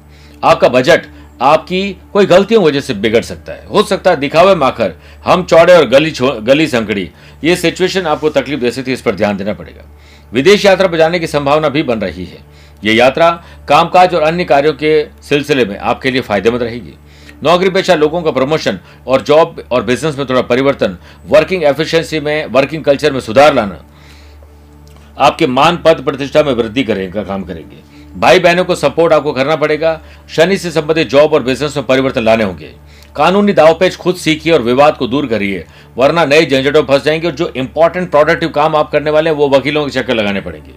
आपका 0.43 0.69
बजट, 0.69 1.05
आपकी 1.41 1.97
कोई 2.13 2.25
गलतियों 2.25 2.61
की 2.61 2.67
वजह 2.67 2.79
से 2.79 2.93
बिगड़ 2.93 3.21
सकता 3.21 3.53
है। 3.53 3.65
हो 3.67 3.83
सकता 3.83 4.11
है 4.11 4.17
दिखावे 4.17 4.55
माखर, 4.55 4.93
हम 5.25 5.43
चौड़े 5.43 5.77
और 5.77 5.85
गली 5.85 6.13
गली 6.21 6.67
संकड़ी, 6.67 7.09
ये 7.43 7.55
सिचुएशन 7.55 8.01
आपको 8.01 8.29
तकलीफ़ 8.29 8.59
दे 8.59 8.71
सकती 8.71 8.91
है, 8.91 8.93
इस 8.93 9.01
पर 9.01 9.15
ध्यान 9.15 9.37
देना 9.37 9.53
पड़ेगा। 9.53 9.83
विदेश 10.33 10.65
यात्रा 10.65 10.87
पर 10.87 10.97
जाने 10.97 11.19
की 11.19 11.27
संभावना 11.27 11.69
भी 11.69 11.83
बन 11.83 11.99
रही 11.99 12.25
है। 12.25 12.37
ये 12.83 12.93
यात्रा 12.93 13.29
कामकाज 13.69 14.13
और 14.15 14.21
अन्य 14.21 14.43
कार्यों 14.45 14.73
के 14.73 14.91
सिलसिले 15.21 15.65
में 15.65 15.77
आपके 15.77 16.11
लिए 16.11 16.21
फ़ायदेमंद 16.21 16.63
रहेगी। 16.63 16.93
नौकरी 17.43 17.69
पेशा 17.69 17.95
लोगों 17.95 18.21
का 18.21 18.31
प्रमोशन 18.31 18.79
और 19.07 19.21
जॉब 19.21 19.63
और 19.71 19.83
बिज़नेस 19.83 20.17
में 20.17 20.25
थोड़ा 20.29 20.41
परिवर्तन 20.43 20.97
वर्किंग 21.27 21.63
एफिशिएंसी 21.63 22.19
में 22.19 22.45
वर्किंग 22.45 22.83
कल्चर 22.83 23.13
में 23.13 23.19
सुधार 23.19 23.53
लाना, 23.53 23.83
आपके 25.17 25.47
मान 25.47 25.77
पद 25.77 26.01
प्रतिष्ठा 26.05 26.43
में 26.43 26.53
वृद्धि 26.53 26.83
करेगा 26.83 27.23
काम 27.23 27.43
करेंगे। 27.43 27.83
भाई 28.15 28.39
बहनों 28.39 28.65
को 28.65 28.75
सपोर्ट 28.75 29.13
आपको 29.13 29.31
करना 29.33 29.55
पड़ेगा। 29.55 29.99
शनि 30.29 30.57
से 30.57 30.71
संबंधित 30.71 31.09
जॉब 31.09 31.33
और 31.33 31.43
बिज़नेस 31.43 31.77
में 31.77 31.85
परिवर्तन 31.85 32.23
लाने 32.23 32.43
होंगे। 32.43 32.73
कानूनी 33.15 33.53
दावपेच 33.53 33.95
खुद 33.95 34.15
सीखिए 34.15 34.53
और 34.53 34.61
विवाद 34.61 34.97
को 34.97 35.07
दूर 35.07 35.25
करिए, 35.27 35.65
वरना 35.97 36.25
नए 36.25 36.45
झंझटों 36.45 36.83
फंस 36.83 37.03
जाएँगे 37.03 37.27
और 37.27 37.33
जो 37.33 37.51
इंपॉर्टेंट 37.55 38.09
प्रोडक्टिव 38.11 38.49
काम 38.49 38.75
आप 38.75 38.91
करने 38.91 39.11
वाले 39.11 39.29
हैं, 39.29 39.38
वो 39.38 39.49
वकीलों 39.49 39.85
के 39.85 39.91
चक्कर 39.91 40.15
लगाने 40.15 40.41
पड़ेंगे। 40.41 40.73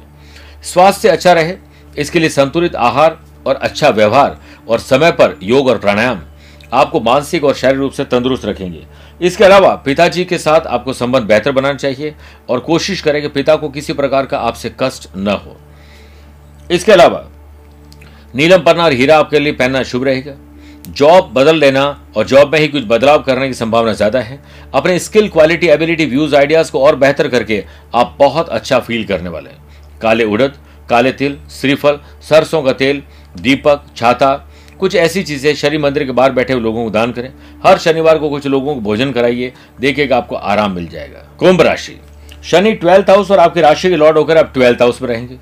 स्वास्थ्य 0.65 1.09
अच्छा 1.09 1.33
रहे 1.33 1.53
इसके 1.99 2.19
लिए 2.19 2.29
संतुलित 2.29 2.77
आहार 2.77 3.19
और 3.47 3.55
अच्छा 3.55 3.89
व्यवहार 3.89 4.39
और 4.69 4.79
समय 4.81 5.11
पर 5.13 5.37
योग 5.43 5.69
और 5.69 5.79
प्राणायाम। 5.79 6.23
आपको 6.73 7.01
मानसिक 7.01 7.45
और 7.45 7.55
शारीरिक 7.55 7.81
रूप 7.81 7.93
से 7.93 8.05
तंदुरुस्त 8.05 8.45
रखेंगे। 8.45 8.85
इसके 9.21 9.45
अलावा 9.45 9.75
पिताजी 9.85 10.25
के 10.25 10.39
साथ 10.39 10.67
आपको 10.69 10.93
संबंध 10.93 11.25
बेहतर 11.25 11.53
बनाना 11.53 11.77
चाहिए 11.77 12.15
और 12.49 12.61
कोशिश 12.61 13.01
करें 13.01 13.21
कि 13.23 13.29
पिता 13.29 13.57
को 13.57 13.69
किसी 13.69 13.93
प्रकार 13.93 14.27
का 14.27 14.39
आपसे 14.39 14.75
कष्ट 14.81 15.09
न 15.17 15.29
हो। 15.37 15.57
इसके 16.71 16.93
अलावा 16.93 17.25
नीलम 18.35 18.63
पन्ना 18.63 18.85
और 18.85 18.93
हीरा 18.93 19.19
आपके 19.19 19.39
लिए 19.39 19.53
पहनना 19.53 19.83
शुभ 19.85 20.05
रहेगा। 20.05 20.35
जॉब 20.89 21.33
बदल 21.35 21.57
लेना 21.57 21.85
और 22.17 22.27
जॉब 22.27 22.53
में 22.53 22.59
ही 22.61 22.69
कुछ 22.69 22.85
बदलाव 22.85 23.23
करने 23.23 23.47
की 23.49 23.55
संभावना 23.55 23.93
ज़्यादा 23.93 24.21
है। 24.21 24.39
अपने 24.75 24.99
skill, 24.99 25.29
quality, 25.29 25.67
ability, 25.69 26.07
views, 26.07 26.37
ideas 26.37 26.71
को 26.73 26.81
और 26.81 26.97
बेहतर 26.97 27.29
करके 27.29 27.65
आप 27.95 28.17
बहुत 28.19 28.49
अच्छा 28.49 28.79
फील 28.81 29.05
करने 29.05 29.29
वाले 29.31 29.51
हैं। 29.51 29.99
काले 30.03 30.25
उड़द 30.25 30.55
काले 30.91 31.13
तिल, 31.13 31.39
श्रीफल, 31.51 31.99
सरसों 32.23 32.63
का 32.63 32.73
तेल, 32.75 33.03
दीपक, 33.37 33.83
छाता, 33.97 34.35
कुछ 34.81 34.95
ऐसी 34.97 35.23
चीज़ें 35.23 35.55
शनि 35.55 35.79
मंदिर 35.79 36.05
के 36.05 36.13
बाहर 36.13 36.33
बैठे 36.33 36.53
हुए 36.53 36.63
लोगों 36.63 36.85
को 36.85 36.91
दान 36.91 37.13
करें। 37.13 37.33
हर 37.67 37.79
शनिवार 37.79 38.19
को 38.19 38.29
कुछ 38.31 38.47
लोगों 38.47 38.75
को 38.75 38.81
भोजन 38.81 39.13
कराइए 39.13 39.53
देखिएगा 39.81 40.17
आपको 40.17 40.37
आराम 40.37 40.73
मिल 40.73 40.89
जाएगा। 40.89 41.25
कुंभ 41.39 41.61
राशि। 41.61 41.99
शनि 42.43 42.73
ट्वेल्थ 42.75 43.11
हाउस 43.11 43.31
और 43.31 43.39
आपकी 43.39 43.61
राशि 43.61 43.89
के 43.89 43.97
लॉर्ड 43.97 44.19
होकर 44.19 44.39
आप 44.39 44.53
ट्वेल्थ 44.55 44.83
हाउस 44.83 45.01
में 45.03 45.09
रहेंगे। 45.09 45.39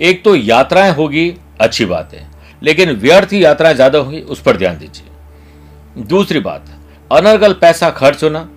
एक 0.00 0.24
तो 0.24 0.34
यात्राएँ 0.36 0.92
होगी, 0.92 1.34
अच्छी 1.60 1.84
बात 1.84 2.14
है, 2.14 2.26
लेकिन 2.62 2.90
व्यर्थ 2.92 3.32
ही 3.32 3.44
यात्राएँ 3.44 3.74
ज़्यादा 3.74 3.98
होंगी, 3.98 4.20
उस 4.20 4.40
पर 4.40 4.56
ध्यान 4.56 4.78
दीजिए। 4.78 6.04
दूसरी 6.04 6.40
बात, 6.40 6.66
अनर्गल 7.10 7.52
पैसा 7.52 7.90
खर्च 7.90 8.24
होना, 8.24 8.48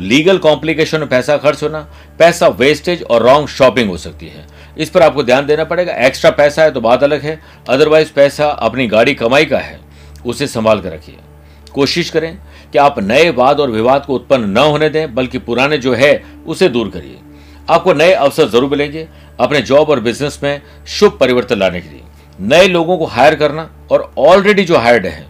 लीगल 0.00 0.38
कॉम्प्लिकेशन 0.38 1.00
में 1.00 1.08
पैसा 1.08 1.36
खर्च 1.36 1.62
होना, 1.62 1.80
पैसा 2.18 2.48
वेस्टेज 2.50 3.02
और 3.02 3.22
रॉन्ग 3.22 3.48
शॉपिंग 3.48 3.90
हो 3.90 3.96
सकती 3.96 4.26
है। 4.26 4.46
इस 4.76 4.90
पर 4.90 5.02
आपको 5.02 5.22
ध्यान 5.22 5.46
देना 5.46 5.64
पड़ेगा। 5.64 5.92
एक्स्ट्रा 5.96 6.30
पैसा 6.32 6.62
है 6.62 6.70
तो 6.70 6.80
बात 6.80 7.02
अलग 7.02 7.22
है। 7.22 7.38
अदरवाइज़ 7.68 8.12
पैसा 8.12 8.46
अपनी 8.46 8.86
गाड़ी 8.86 9.14
कमाई 9.14 9.44
का 9.44 9.58
है, 9.58 9.78
उसे 10.26 10.46
संभाल 10.46 10.80
कर 10.80 10.92
रखिए। 10.92 11.16
कोशिश 11.72 12.10
करें 12.10 12.36
कि 12.72 12.78
आप 12.78 12.98
नए 13.00 13.30
वाद 13.32 13.60
और 13.60 13.70
विवाद 13.70 14.04
को 14.06 14.14
उत्पन्न 14.14 14.48
न 14.48 14.58
होने 14.58 14.88
दें, 14.88 15.14
बल्कि 15.14 15.38
पुराने 15.40 15.78
जो 15.78 15.94
है, 15.94 16.22
उसे 16.46 16.68
दूर 16.68 16.88
करिए। 16.90 17.18
आपको 17.68 17.92
नए 17.94 18.12
अवसर 18.12 18.48
ज़रूर 18.48 18.70
मिलेंगे 18.70 19.06
अपने 19.40 19.60
जॉब 19.62 19.90
और 19.90 20.00
बिज़नेस 20.00 20.38
में 20.42 20.60
शुभ 20.88 21.16
परिवर्तन 21.20 21.58
लाने 21.58 21.80
के 21.80 21.88
लिए। 21.88 22.02
नए 22.38 22.66
लोगों 22.68 22.96
को 22.98 23.06
हायर 23.06 23.34
करना 23.34 23.68
और 23.92 24.12
ऑलरेडी 24.18 24.64
जो 24.64 24.76
हायर्ड 24.76 25.06
हैं, 25.06 25.26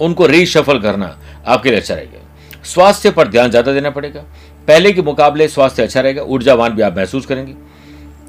उनको 0.00 0.26
रीशफल 0.26 0.78
करना 0.78 1.16
आपके 1.46 1.70
लिए 1.70 1.78
अच्छा 1.78 1.94
रहेगा। 1.94 2.62
स्वास्थ्य 2.64 3.10
पर 3.10 3.28
ध्यान 3.28 3.50
ज़्यादा 3.50 3.72
देना 3.72 3.90
पड़ेगा। 3.90 4.20
पहले 4.68 4.92
के 4.92 5.02
मुकाबले 5.02 5.48
स्वास्थ्य 5.48 5.82
अच्छा 5.82 6.00
रहेगा, 6.00 6.22
ऊर्जावान 6.22 6.72
भी 6.72 6.82
आप 6.82 6.96
महसूस 6.96 7.26
करेंगे। 7.26 7.54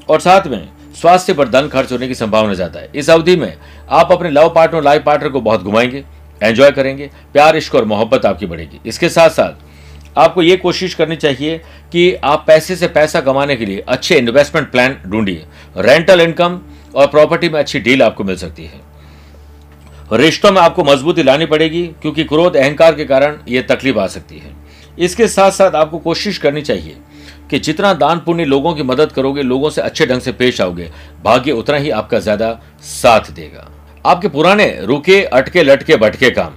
और 0.08 0.20
साथ 0.20 0.46
में 0.46 0.68
स्वास्थ्य 1.00 1.32
पर 1.34 1.48
धन 1.48 1.68
खर्च 1.68 1.92
होने 1.92 2.08
की 2.08 2.14
संभावना 2.14 2.54
ज़्यादा 2.54 2.80
है। 2.80 2.90
इस 2.94 3.10
अवधि 3.10 3.36
में 3.36 3.56
आप 3.90 4.12
अपने 4.12 4.30
लव 4.30 4.48
पार्टनर 4.48 4.82
लाइफ 4.82 5.02
पार्टनर 5.02 5.28
को 5.28 5.40
बहुत 5.40 5.62
घुमाएँगे, 5.62 6.04
एंजॉय 6.40 6.70
करेंगे, 6.70 7.10
प्यार, 7.32 7.56
इश्क 7.56 7.74
और 7.74 7.84
मोहब्बत 7.84 8.26
आपकी 8.26 8.46
बढ़ेगी। 8.46 8.80
इसके 8.86 9.08
साथ 9.08 9.30
साथ 9.30 10.18
आपको 10.18 10.42
ये 10.42 10.56
कोशिश 10.56 10.94
करनी 10.94 11.16
चाहिए 11.16 11.58
कि 11.92 12.12
आप 12.14 12.44
पैसे 12.46 12.76
से 12.76 12.88
पैसा 12.88 13.20
कमाने 13.20 13.56
के 13.56 13.66
लिए 13.66 13.84
अच्छे 13.88 14.18
इन्वेस्टमेंट 14.18 14.70
प्लान 14.70 14.96
ढूंढिए। 15.06 15.44
रेंटल 15.76 16.20
इनकम 16.20 16.60
और 16.94 17.06
प्रॉपर्टी 17.06 17.48
में 17.48 17.58
अच्छी 17.60 17.80
डील 17.80 18.02
आपको 18.02 18.24
मिल 18.24 18.36
सकती 18.36 18.64
है। 18.64 18.80
रिश्तों 20.12 20.52
में 20.52 20.60
आपको 20.60 20.84
मजबूती 20.84 21.22
लानी 21.22 21.46
पड़ेगी 21.46 21.86
क्योंकि 22.02 22.24
क्रोध, 22.24 22.56
अहंकार 22.56 22.94
के 22.94 23.04
कारण 23.04 23.36
ये 23.48 23.62
तकलीफ़ 23.62 23.98
आ 23.98 24.06
सकती 24.06 24.38
है। 24.38 24.54
इसके 24.98 25.28
साथ 25.28 25.50
साथ 25.50 25.74
आपको 25.74 25.98
कोशिश 25.98 26.38
करनी 26.38 26.62
चाहिए 26.62 26.96
कि 27.50 27.58
जितना 27.58 27.92
दान 27.94 28.18
पुण्य 28.18 28.44
लोगों 28.44 28.74
की 28.74 28.82
मदद 28.82 29.12
करोगे, 29.12 29.42
लोगों 29.42 29.70
से 29.70 29.80
अच्छे 29.82 30.06
ढंग 30.06 30.20
से 30.20 30.32
पेश 30.32 30.60
आओगे, 30.60 30.90
भाग्य 31.24 31.52
उतना 31.52 31.76
ही 31.76 31.90
आपका 31.92 32.18
ज़्यादा 32.20 32.52
साथ 32.82 33.30
देगा। 33.32 33.68
आपके 34.04 34.28
पुराने 34.28 34.66
रुके, 34.82 35.22
अटके, 35.24 35.62
लटके, 35.62 35.96
भटके 35.96 36.30
काम 36.30 36.52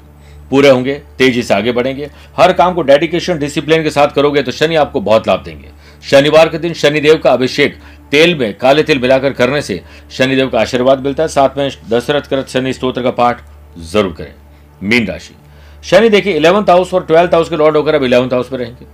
पूरे 0.52 0.70
होंगे, 0.70 0.94
तेज़ी 1.18 1.44
से 1.44 1.54
आगे 1.54 1.72
बढ़ेंगे। 1.72 2.10
हर 2.38 2.54
काम 2.54 2.74
को 2.74 2.82
डेडिकेशन 2.84 3.40
डिसिप्लिन 3.40 3.84
के 3.84 3.90
साथ 3.92 4.08
करोगे 4.08 4.42
तो 4.44 4.52
शनि 4.52 4.76
आपको 4.78 5.02
बहुत 5.02 5.28
लाभ 5.28 5.44
देंगे। 5.44 5.70
शनिवार 6.04 6.50
के 6.50 6.58
दिन 6.58 6.74
शनिदेव 6.74 7.18
का 7.18 7.32
अभिषेक 7.32 7.78
तेल 8.12 8.36
में, 8.36 8.54
काले 8.58 8.84
तेल 8.84 9.00
मिलाकर 9.00 9.34
करने 9.34 9.62
से 9.62 9.82
शनिदेव 10.12 10.50
का 10.50 10.60
आशीर्वाद 10.60 11.00
मिलता 11.00 11.24
है। 11.24 11.30
साथ 11.30 11.58
में 11.58 11.70
दशरथ 11.90 12.30
करत 12.30 12.50
शनि 12.50 12.74
स्त्रोत्र 12.74 13.02
का 13.04 13.12
पाठ 13.12 13.42
ज़रूर 13.80 14.14
करें। 14.14 14.34
मीन 14.82 15.08
राशि। 15.08 15.36
शनि 15.84 16.10
देखिए 16.10 16.34
इलेवंथ 16.34 16.70
हाउस 16.70 16.94
और 16.94 17.06
ट्वेल्थ 17.06 17.34
हाउस 17.34 17.50
के 17.50 17.58
लॉर्ड 17.58 17.78
होकर 17.78 17.96
अब 17.96 18.04
इलेवंथ 18.04 18.34
हाउस 18.34 18.52
में 18.52 18.60
रहेंगे। 18.60 18.86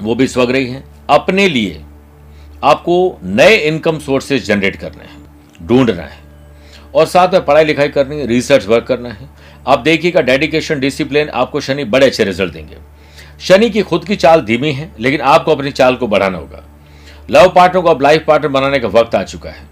वो 0.00 0.14
भी 0.14 0.26
स्वग्रही 0.28 0.66
हैं। 0.66 0.84
अपने 1.10 1.48
लिए 1.48 1.80
आपको 2.62 3.18
नए 3.24 3.56
इनकम 3.58 3.98
सोर्सेज 3.98 4.46
जनरेट 4.46 4.76
करने 4.76 5.04
हैं 5.04 5.66
ढूंढना 5.66 6.02
है। 6.02 6.18
और 6.94 7.06
साथ 7.06 7.32
में 7.32 7.44
पढ़ाई 7.44 7.64
लिखाई 7.64 7.88
करनी 7.88 8.18
है 8.20 8.26
रिसर्च 8.26 8.66
वर्क 8.66 8.84
करना 8.84 9.08
है। 9.08 9.28
आप 9.66 9.78
देखिएगा 9.78 10.20
डेडिकेशन 10.20 10.80
डिसिप्लिन 10.80 11.28
आपको 11.30 11.60
शनि 11.60 11.84
बड़े 11.86 12.06
अच्छे 12.06 12.24
रिज़ल्ट 12.24 12.52
देंगे। 12.52 12.76
शनि 13.40 13.70
की 13.70 13.82
खुद 13.82 14.04
की 14.04 14.16
चाल 14.16 14.40
धीमी 14.42 14.72
है, 14.72 14.90
लेकिन 15.00 15.20
आपको 15.20 15.52
अपनी 15.52 15.70
चाल 15.70 15.96
को 15.96 16.06
बढ़ाना 16.06 16.38
होगा। 16.38 16.64
लव 17.30 17.48
पार्टनर 17.48 17.82
को 17.82 17.88
अब 17.88 18.02
लाइफ 18.02 18.24
पार्टनर 18.26 18.48
बनाने 18.48 18.78
का 18.78 18.88
वक्त 18.90 19.14
आ 19.14 19.22
चुका 19.22 19.50
है। 19.50 19.66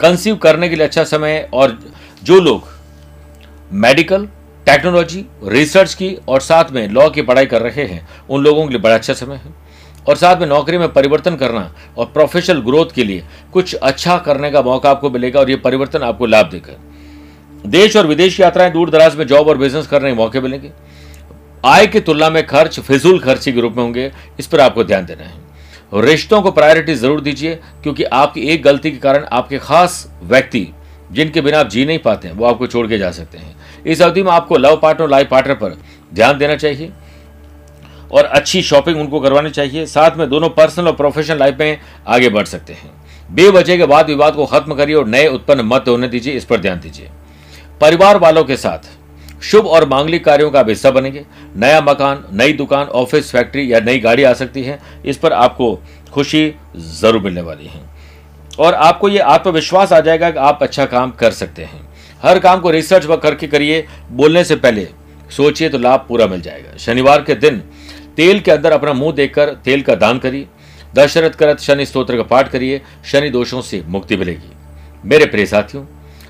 कंसीव 0.00 0.36
करने 0.36 0.68
के 0.68 0.76
लिए 0.76 0.86
अच्छा 0.86 1.04
समय 1.04 1.48
और 1.54 1.78
जो 2.22 2.40
लोग 2.40 2.68
मेडिकल 3.74 4.28
टेक्नोलॉजी, 4.66 5.24
रिसर्च 5.44 5.94
की 5.94 6.16
और 6.28 6.40
साथ 6.40 6.70
में 6.70 6.88
लॉ 6.88 7.08
की 7.10 7.22
पढ़ाई 7.22 7.46
कर 7.46 7.62
रहे 7.62 7.84
हैं। 7.84 8.06
उन 8.30 8.42
लोगों 8.42 8.64
के 8.64 8.70
लिए 8.70 8.80
बड़ा 8.80 8.94
अच्छा 8.94 9.12
समय 9.12 9.36
है। 9.36 9.54
और 10.08 10.16
साथ 10.16 10.36
में 10.36 10.46
नौकरी 10.46 10.78
में 10.78 10.92
परिवर्तन 10.92 11.36
करना 11.36 11.74
और 11.98 12.06
प्रोफेशनल 12.06 12.60
ग्रोथ 12.60 12.86
के 12.94 13.04
लिए 13.04 13.24
कुछ 13.52 13.74
अच्छा 13.74 14.18
करने 14.18 14.50
का 14.50 14.62
मौका 14.62 14.90
आपको 14.90 15.10
मिलेगा 15.10 15.40
और 15.40 15.50
ये 15.50 15.56
परिवर्तन 15.56 16.02
आपको 16.02 16.26
लाभ 16.26 16.50
देगा। 16.50 16.76
देश 17.66 17.96
और 17.96 18.06
विदेश 18.06 18.40
यात्राएँ 18.40 18.72
दूर 18.72 18.90
दराज 18.90 19.16
में 19.16 19.26
जॉब 19.26 19.48
और 19.48 19.58
बिज़नेस 19.58 19.86
करने 19.86 20.10
के 20.10 20.16
मौके 20.16 20.40
मिलेंगे। 20.40 20.70
आय 21.64 21.86
की 21.86 22.00
तुलना 22.00 22.30
में 22.30 22.46
खर्च, 22.46 22.80
फिजूल 22.80 23.18
खर्ची 23.18 23.52
के 23.52 23.60
रूप 23.60 23.72
में 23.72 23.82
होंगे। 23.82 24.12
इस 24.38 24.46
पर 24.46 24.60
आपको 24.60 24.84
ध्यान 24.84 25.06
देना 25.06 25.24
है। 25.24 25.40
रिश्तों 26.02 26.42
को 26.42 26.50
प्रायोरिटी 26.50 26.94
ज़रूर 26.94 27.20
दीजिए, 27.20 27.54
क्योंकि 27.82 28.04
आपकी 28.04 28.40
एक 28.40 28.62
गलती 28.62 28.90
के 28.90 28.96
कारण 28.96 29.24
आपके 29.24 29.58
खास 29.58 30.12
व्यक्ति, 30.22 30.68
जिनके 31.12 31.40
बिना 31.40 31.60
आप 31.60 31.68
जी 31.68 31.84
नहीं 31.86 31.98
पाते 31.98 32.28
हैं, 32.28 32.34
वो 32.34 32.46
आपको 32.46 32.66
छोड़ 32.66 32.86
के 32.86 32.98
जा 32.98 33.10
सकते 33.10 33.38
हैं। 33.38 33.56
इस 33.86 34.02
अवधि 34.02 34.22
में 34.22 34.30
आपको 34.32 34.56
लव 34.56 34.76
पार्टनर 34.76 35.08
लाइफ 35.08 35.28
पार्टनर 35.28 35.54
पर 35.54 35.76
ध्यान 36.12 36.38
देना 36.38 36.56
चाहिए 36.56 36.90
और 38.12 38.24
अच्छी 38.24 38.62
शॉपिंग 38.62 39.00
उनको 39.00 39.20
करवानी 39.20 39.50
चाहिए। 39.50 39.86
साथ 39.86 40.16
में 40.16 40.28
दोनों 40.30 40.48
पर्सनल 40.48 40.86
और 40.86 40.96
प्रोफेशनल 40.96 41.38
लाइफ 41.38 41.56
में 41.60 41.78
आगे 42.06 42.28
बढ़ 42.28 42.44
सकते 42.44 42.72
हैं। 42.72 42.90
बेवजह 43.30 43.76
के 43.76 43.86
बाद 43.86 44.06
विवाद 44.06 44.34
को 44.34 44.46
खत्म 44.46 44.74
करिए 44.74 44.94
और 44.94 45.06
नए 45.06 45.26
उत्पन्न 45.26 45.60
मत 45.60 45.84
होने 45.88 46.08
दीजिए, 46.08 46.34
इस 46.34 46.44
पर 46.44 46.60
ध्यान 46.60 46.80
दीजिए। 46.80 47.10
परिवार 47.80 48.18
वालों 48.18 48.44
के 48.44 48.56
साथ 48.56 48.90
शुभ 49.42 49.66
और 49.66 49.88
मांगलिक 49.88 50.24
कार्यों 50.24 50.50
का 50.50 50.64
हिस्सा 50.68 50.90
बनेंगे। 50.90 51.24
नया 51.56 51.80
मकान, 51.80 52.24
नई 52.32 52.52
दुकान, 52.52 52.86
ऑफ़िस, 52.86 53.30
फैक्ट्री 53.32 53.72
या 53.72 53.80
नई 53.80 53.98
गाड़ी 53.98 54.22
आ 54.22 54.32
सकती 54.32 54.62
है। 54.62 54.78
इस 55.04 55.16
पर 55.16 55.32
आपको 55.32 55.74
खुशी 56.12 56.54
ज़रूर 56.76 57.22
मिलने 57.22 57.40
वाली 57.40 57.66
है। 57.66 57.80
और 58.58 58.74
आपको 58.74 59.08
ये 59.08 59.18
आत्मविश्वास 59.18 59.92
आ 59.92 60.00
जाएगा 60.00 60.30
कि 60.30 60.38
आप 60.38 60.62
अच्छा 60.62 60.86
काम 60.86 61.10
कर 61.10 61.30
सकते 61.30 61.64
हैं। 61.64 61.80
हर 62.22 62.38
काम 62.38 62.60
को 62.60 62.70
रिसर्च 62.70 63.06
करके 63.22 63.46
करिए, 63.46 63.86
बोलने 64.10 64.44
से 64.44 64.56
पहले। 64.56 64.88
सोचिए 65.30 65.68
तो 65.68 65.78
लाभ 65.78 66.04
पूरा 66.08 66.26
मिल 66.26 66.40
जाएगा। 66.40 66.76
शनिवार 66.76 67.22
के 67.22 67.34
दिन 67.36 67.58
तेल 68.16 68.40
के 68.40 68.50
अंदर 68.50 68.72
अपना 68.72 68.92
मुँह 68.92 69.12
देखकर 69.12 69.54
तेल 69.64 69.82
का 69.82 69.94
दान 69.94 70.18
करिए। 70.18 70.46
दशरथ 70.94 71.30
करत 71.30 71.60
शनि 71.60 71.86
स्त्रोत्र 71.86 72.16
का 72.16 72.22
पाठ 72.24 72.48
करिए। 72.48 72.80
शनि 73.04 73.30
दोषों 73.30 73.60
से 73.62 73.82
मुक्ति 73.86 74.16
मिलेगी। 74.16 74.50
मेरे 75.04 75.26
प्रिय 75.26 75.46
साथियों, 75.46 75.84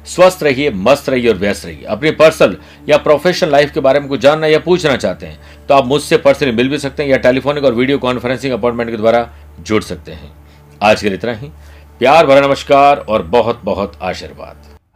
स्वस्थ 0.06 0.42
रहिए, 0.42 0.70
मस्त 0.70 1.08
रहिए 1.08 1.28
और 1.28 1.36
व्यस्त 1.36 1.66
रहिए। 1.66 1.84
अपनी 1.86 2.10
पर्सनल 2.12 2.56
या 2.88 2.96
प्रोफेशनल 2.98 3.50
लाइफ 3.50 3.72
के 3.72 3.80
बारे 3.80 4.00
में 4.00 4.08
कुछ 4.08 4.20
जानना 4.20 4.46
या 4.46 4.58
पूछना 4.58 4.96
चाहते 4.96 5.26
हैं 5.26 5.66
तो 5.68 5.74
आप 5.74 5.86
मुझसे 5.86 6.16
पर्सनली 6.18 6.52
मिल 6.52 6.68
भी 6.68 6.78
सकते 6.78 7.02
हैं 7.02 7.10
या 7.10 7.16
टेलीफोनिक 7.18 7.64
और 7.64 7.74
वीडियो 7.74 7.98
कॉन्फ्रेंसिंग 7.98 8.52
अपॉइंटमेंट 8.52 8.90
के 8.90 8.96
द्वारा 8.96 9.28
जुड़ 9.60 9.82
सकते 9.82 10.12
हैं। 10.12 10.32
आज 10.80 11.02
के 11.02 11.08
लिए 11.08 11.18
इतना 11.18 11.32
ही। 11.34 11.48
प्यार 12.00 12.26
भरा 12.26 12.40
नमस्कार 12.40 12.96
और 12.98 13.22
बहुत 13.24 13.60
बहुत 13.64 13.98
आशीर्वाद। 14.02 14.71